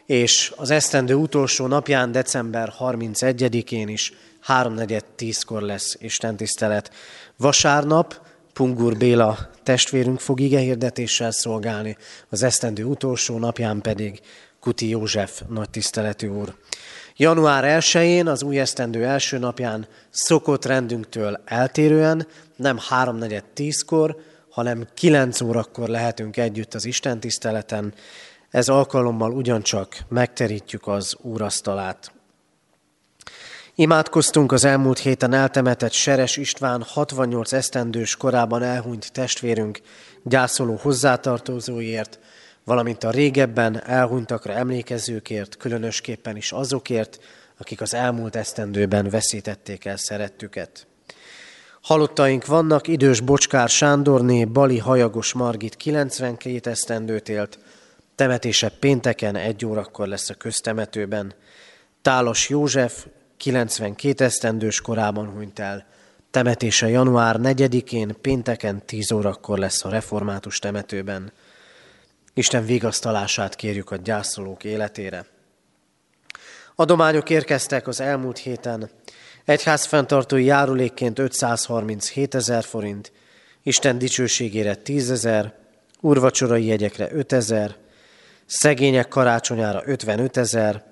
és 0.05 0.53
az 0.55 0.69
esztendő 0.69 1.13
utolsó 1.13 1.67
napján, 1.67 2.11
december 2.11 2.73
31-én 2.79 3.87
is 3.87 4.13
3.4.10-kor 4.47 5.61
lesz 5.61 5.97
istentisztelet. 5.99 6.91
Vasárnap 7.37 8.27
Pungur 8.59 8.97
Béla 8.97 9.37
testvérünk 9.63 10.19
fog 10.19 10.39
igehirdetéssel 10.39 11.31
szolgálni, 11.31 11.97
az 12.29 12.43
esztendő 12.43 12.83
utolsó 12.83 13.37
napján 13.37 13.81
pedig 13.81 14.19
Kuti 14.59 14.89
József 14.89 15.41
nagy 15.47 15.69
tiszteletű 15.69 16.27
úr. 16.27 16.55
Január 17.15 17.81
1-én, 17.81 18.27
az 18.27 18.43
új 18.43 18.59
esztendő 18.59 19.05
első 19.05 19.37
napján 19.37 19.87
szokott 20.09 20.65
rendünktől 20.65 21.41
eltérően, 21.45 22.27
nem 22.55 22.77
3.4.10-kor, 22.89 24.15
hanem 24.49 24.87
9 24.93 25.41
órakor 25.41 25.87
lehetünk 25.87 26.37
együtt 26.37 26.73
az 26.73 26.85
Isten 26.85 27.19
tiszteleten. 27.19 27.93
Ez 28.49 28.69
alkalommal 28.69 29.31
ugyancsak 29.31 29.97
megterítjük 30.09 30.87
az 30.87 31.15
úrasztalát. 31.21 32.11
Imádkoztunk 33.79 34.51
az 34.51 34.65
elmúlt 34.65 34.99
héten 34.99 35.33
eltemetett 35.33 35.91
Seres 35.91 36.37
István 36.37 36.83
68 36.83 37.53
esztendős 37.53 38.15
korában 38.15 38.63
elhunyt 38.63 39.11
testvérünk 39.11 39.81
gyászoló 40.23 40.75
hozzátartozóért, 40.81 42.19
valamint 42.63 43.03
a 43.03 43.09
régebben 43.09 43.83
elhunytakra 43.83 44.53
emlékezőkért, 44.53 45.57
különösképpen 45.57 46.35
is 46.35 46.51
azokért, 46.51 47.19
akik 47.57 47.81
az 47.81 47.93
elmúlt 47.93 48.35
esztendőben 48.35 49.09
veszítették 49.09 49.85
el 49.85 49.97
szerettüket. 49.97 50.87
Halottaink 51.81 52.45
vannak, 52.45 52.87
idős 52.87 53.19
Bocskár 53.19 53.69
Sándorné, 53.69 54.45
Bali 54.45 54.77
Hajagos 54.77 55.33
Margit 55.33 55.75
92 55.75 56.69
esztendőt 56.69 57.29
élt, 57.29 57.59
temetése 58.15 58.69
pénteken 58.69 59.35
egy 59.35 59.65
órakor 59.65 60.07
lesz 60.07 60.29
a 60.29 60.33
köztemetőben. 60.33 61.33
Tálos 62.01 62.49
József 62.49 63.05
92 63.39 64.23
esztendős 64.23 64.81
korában 64.81 65.29
hunyt 65.29 65.59
el, 65.59 65.85
temetése 66.31 66.89
január 66.89 67.35
4-én, 67.39 68.15
pénteken 68.21 68.85
10 68.85 69.11
órakor 69.11 69.57
lesz 69.57 69.85
a 69.85 69.89
református 69.89 70.59
temetőben. 70.59 71.31
Isten 72.33 72.65
vigasztalását 72.65 73.55
kérjük 73.55 73.91
a 73.91 73.95
gyászolók 73.95 74.63
életére. 74.63 75.25
Adományok 76.75 77.29
érkeztek 77.29 77.87
az 77.87 77.99
elmúlt 77.99 78.37
héten. 78.37 78.89
Egyházfenntartói 79.45 80.43
járulékként 80.43 81.19
537 81.19 82.35
ezer 82.35 82.63
forint, 82.63 83.11
Isten 83.63 83.97
dicsőségére 83.97 84.75
10 84.75 85.11
ezer, 85.11 85.53
urvacsorai 86.01 86.65
jegyekre 86.65 87.11
5 87.11 87.31
ezer, 87.31 87.75
szegények 88.45 89.07
karácsonyára 89.07 89.81
55 89.85 90.37
ezer, 90.37 90.88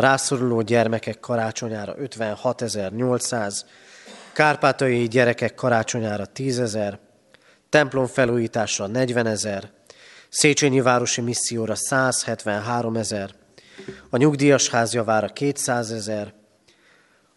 rászoruló 0.00 0.60
gyermekek 0.60 1.20
karácsonyára 1.20 1.94
56.800, 1.94 3.60
kárpátai 4.32 5.08
gyerekek 5.08 5.54
karácsonyára 5.54 6.26
10 6.26 6.58
ezer, 6.58 6.98
templom 7.68 8.06
felújításra 8.06 8.86
40 8.86 9.26
ezer, 9.26 9.70
Széchenyi 10.28 10.80
Városi 10.80 11.20
Misszióra 11.20 11.74
173 11.74 12.96
ezer, 12.96 13.30
a 14.10 14.16
nyugdíjas 14.16 14.68
házjavára 14.68 15.28
200 15.28 15.90
ezer, 15.90 16.34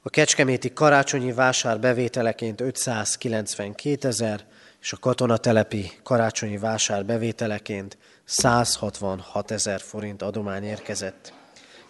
a 0.01 0.09
Kecskeméti 0.09 0.73
karácsonyi 0.73 1.31
vásár 1.31 1.79
bevételeként 1.79 2.61
592 2.61 4.07
ezer, 4.07 4.45
és 4.81 4.93
a 4.93 4.97
katonatelepi 4.97 5.91
karácsonyi 6.03 6.57
vásár 6.57 7.05
bevételeként 7.05 7.97
166 8.25 9.51
ezer 9.51 9.79
forint 9.81 10.21
adomány 10.21 10.63
érkezett. 10.63 11.38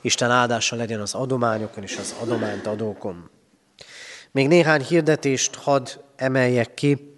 Isten 0.02 0.32
áldása 0.32 0.76
legyen 0.76 1.00
az 1.00 1.14
adományokon 1.14 1.84
és 1.84 1.98
az 1.98 2.16
adományt 2.22 2.68
adókon. 2.68 3.30
Még 4.32 4.48
néhány 4.48 4.82
hirdetést 4.82 5.56
hadd 5.56 5.90
emeljek 6.16 6.74
ki. 6.74 7.18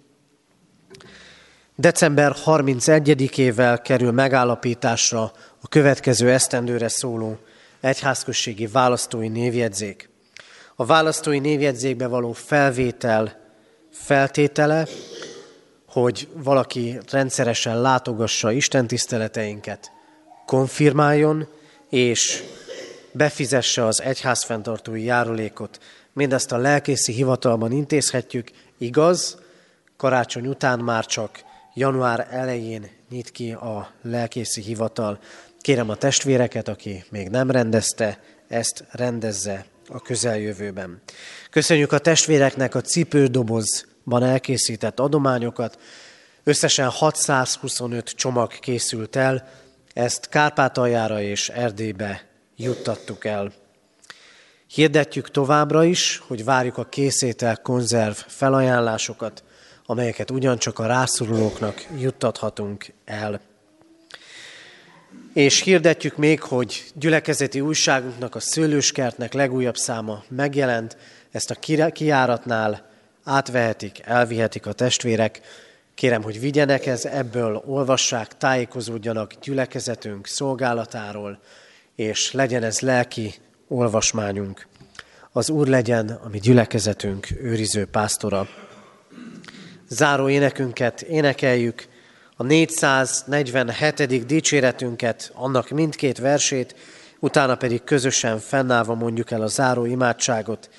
December 1.76 2.34
31-ével 2.44 3.78
kerül 3.82 4.10
megállapításra 4.10 5.22
a 5.60 5.68
következő 5.68 6.30
esztendőre 6.30 6.88
szóló 6.88 7.38
egyházközségi 7.80 8.66
választói 8.66 9.28
névjegyzék. 9.28 10.10
A 10.76 10.84
választói 10.84 11.38
névjegyzékbe 11.38 12.06
való 12.06 12.32
felvétel 12.32 13.40
feltétele, 13.90 14.86
hogy 15.86 16.28
valaki 16.34 16.98
rendszeresen 17.10 17.80
látogassa 17.80 18.52
istentiszteleteinket, 18.52 19.92
konfirmáljon, 20.46 21.48
és 21.88 22.42
befizesse 23.12 23.86
az 23.86 24.02
egyházfenntartói 24.02 25.04
járulékot. 25.04 25.78
Mindezt 26.12 26.52
a 26.52 26.56
lelkészi 26.56 27.12
hivatalban 27.12 27.72
intézhetjük, 27.72 28.50
igaz, 28.78 29.38
karácsony 29.96 30.46
után 30.46 30.78
már 30.78 31.06
csak 31.06 31.44
január 31.74 32.26
elején 32.30 32.90
nyit 33.10 33.30
ki 33.30 33.52
a 33.52 33.92
lelkészi 34.02 34.60
hivatal. 34.60 35.18
Kérem 35.60 35.88
a 35.90 35.96
testvéreket, 35.96 36.68
aki 36.68 37.04
még 37.10 37.28
nem 37.28 37.50
rendezte, 37.50 38.20
ezt 38.48 38.84
rendezze 38.90 39.64
a 39.88 40.00
közeljövőben. 40.00 41.02
Köszönjük 41.50 41.92
a 41.92 41.98
testvéreknek 41.98 42.74
a 42.74 42.80
cipődobozban 42.80 44.22
elkészített 44.22 45.00
adományokat. 45.00 45.78
Összesen 46.44 46.88
625 46.88 48.10
csomag 48.10 48.58
készült 48.58 49.16
el, 49.16 49.48
ezt 49.94 50.28
Kárpátaljára 50.28 51.20
és 51.20 51.48
Erdélybe 51.48 52.31
juttattuk 52.62 53.24
el. 53.24 53.52
Hirdetjük 54.66 55.30
továbbra 55.30 55.84
is, 55.84 56.22
hogy 56.26 56.44
várjuk 56.44 56.78
a 56.78 56.84
készétel 56.84 57.56
konzerv 57.56 58.14
felajánlásokat, 58.14 59.42
amelyeket 59.86 60.30
ugyancsak 60.30 60.78
a 60.78 60.86
rászorulóknak 60.86 61.86
juttathatunk 61.98 62.86
el. 63.04 63.40
És 65.32 65.60
hirdetjük 65.60 66.16
még, 66.16 66.42
hogy 66.42 66.84
gyülekezeti 66.94 67.60
újságunknak, 67.60 68.34
a 68.34 68.40
Szőlőskertnek 68.40 69.32
legújabb 69.32 69.76
száma 69.76 70.24
megjelent, 70.28 70.96
ezt 71.30 71.50
a 71.50 71.90
kiáratnál 71.90 72.90
átvehetik, 73.24 74.00
elvihetik 74.04 74.66
a 74.66 74.72
testvérek. 74.72 75.40
Kérem, 75.94 76.22
hogy 76.22 76.40
vigyenek 76.40 76.86
ez, 76.86 77.04
ebből 77.04 77.62
olvassák, 77.66 78.36
tájékozódjanak 78.36 79.32
gyülekezetünk 79.42 80.26
szolgálatáról, 80.26 81.38
és 81.96 82.32
legyen 82.32 82.62
ez 82.62 82.80
lelki 82.80 83.34
olvasmányunk. 83.68 84.66
Az 85.32 85.50
Úr 85.50 85.66
legyen 85.66 86.08
a 86.24 86.28
mi 86.28 86.38
gyülekezetünk 86.38 87.28
őriző 87.40 87.86
pásztora. 87.86 88.48
Záró 89.88 90.28
énekünket 90.28 91.02
énekeljük, 91.02 91.86
a 92.36 92.42
447. 92.42 94.26
dicséretünket, 94.26 95.30
annak 95.34 95.68
mindkét 95.68 96.18
versét, 96.18 96.74
utána 97.18 97.56
pedig 97.56 97.84
közösen 97.84 98.38
fennállva 98.38 98.94
mondjuk 98.94 99.30
el 99.30 99.42
a 99.42 99.46
záró 99.46 99.84
imádságot. 99.84 100.70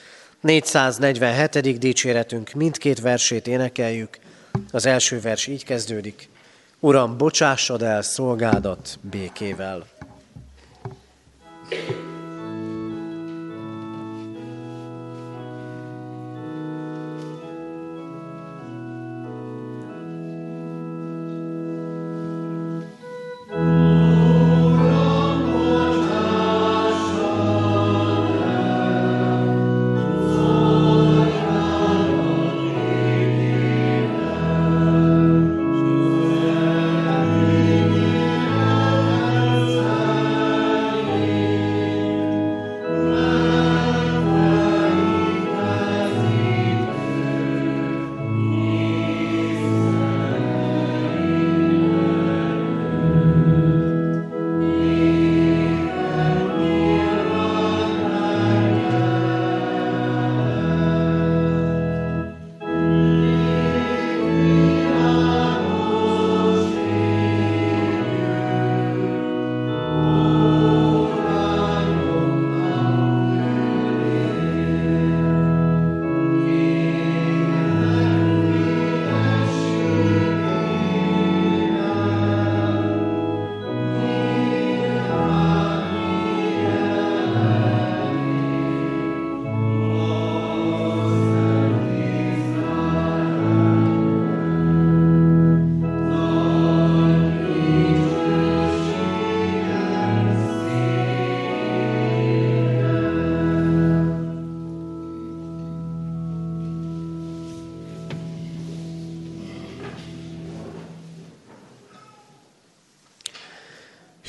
447. 0.42 1.80
dicséretünk 1.80 2.52
mindkét 2.52 3.00
versét 3.00 3.48
énekeljük. 3.48 4.18
Az 4.72 4.86
első 4.86 5.20
vers 5.20 5.48
így 5.48 5.66
kezdődik. 5.66 6.30
Uram, 6.80 7.18
bocsássad 7.18 7.82
el 7.82 8.02
szolgádat 8.02 9.00
békével. 9.02 9.86
you. 11.74 12.13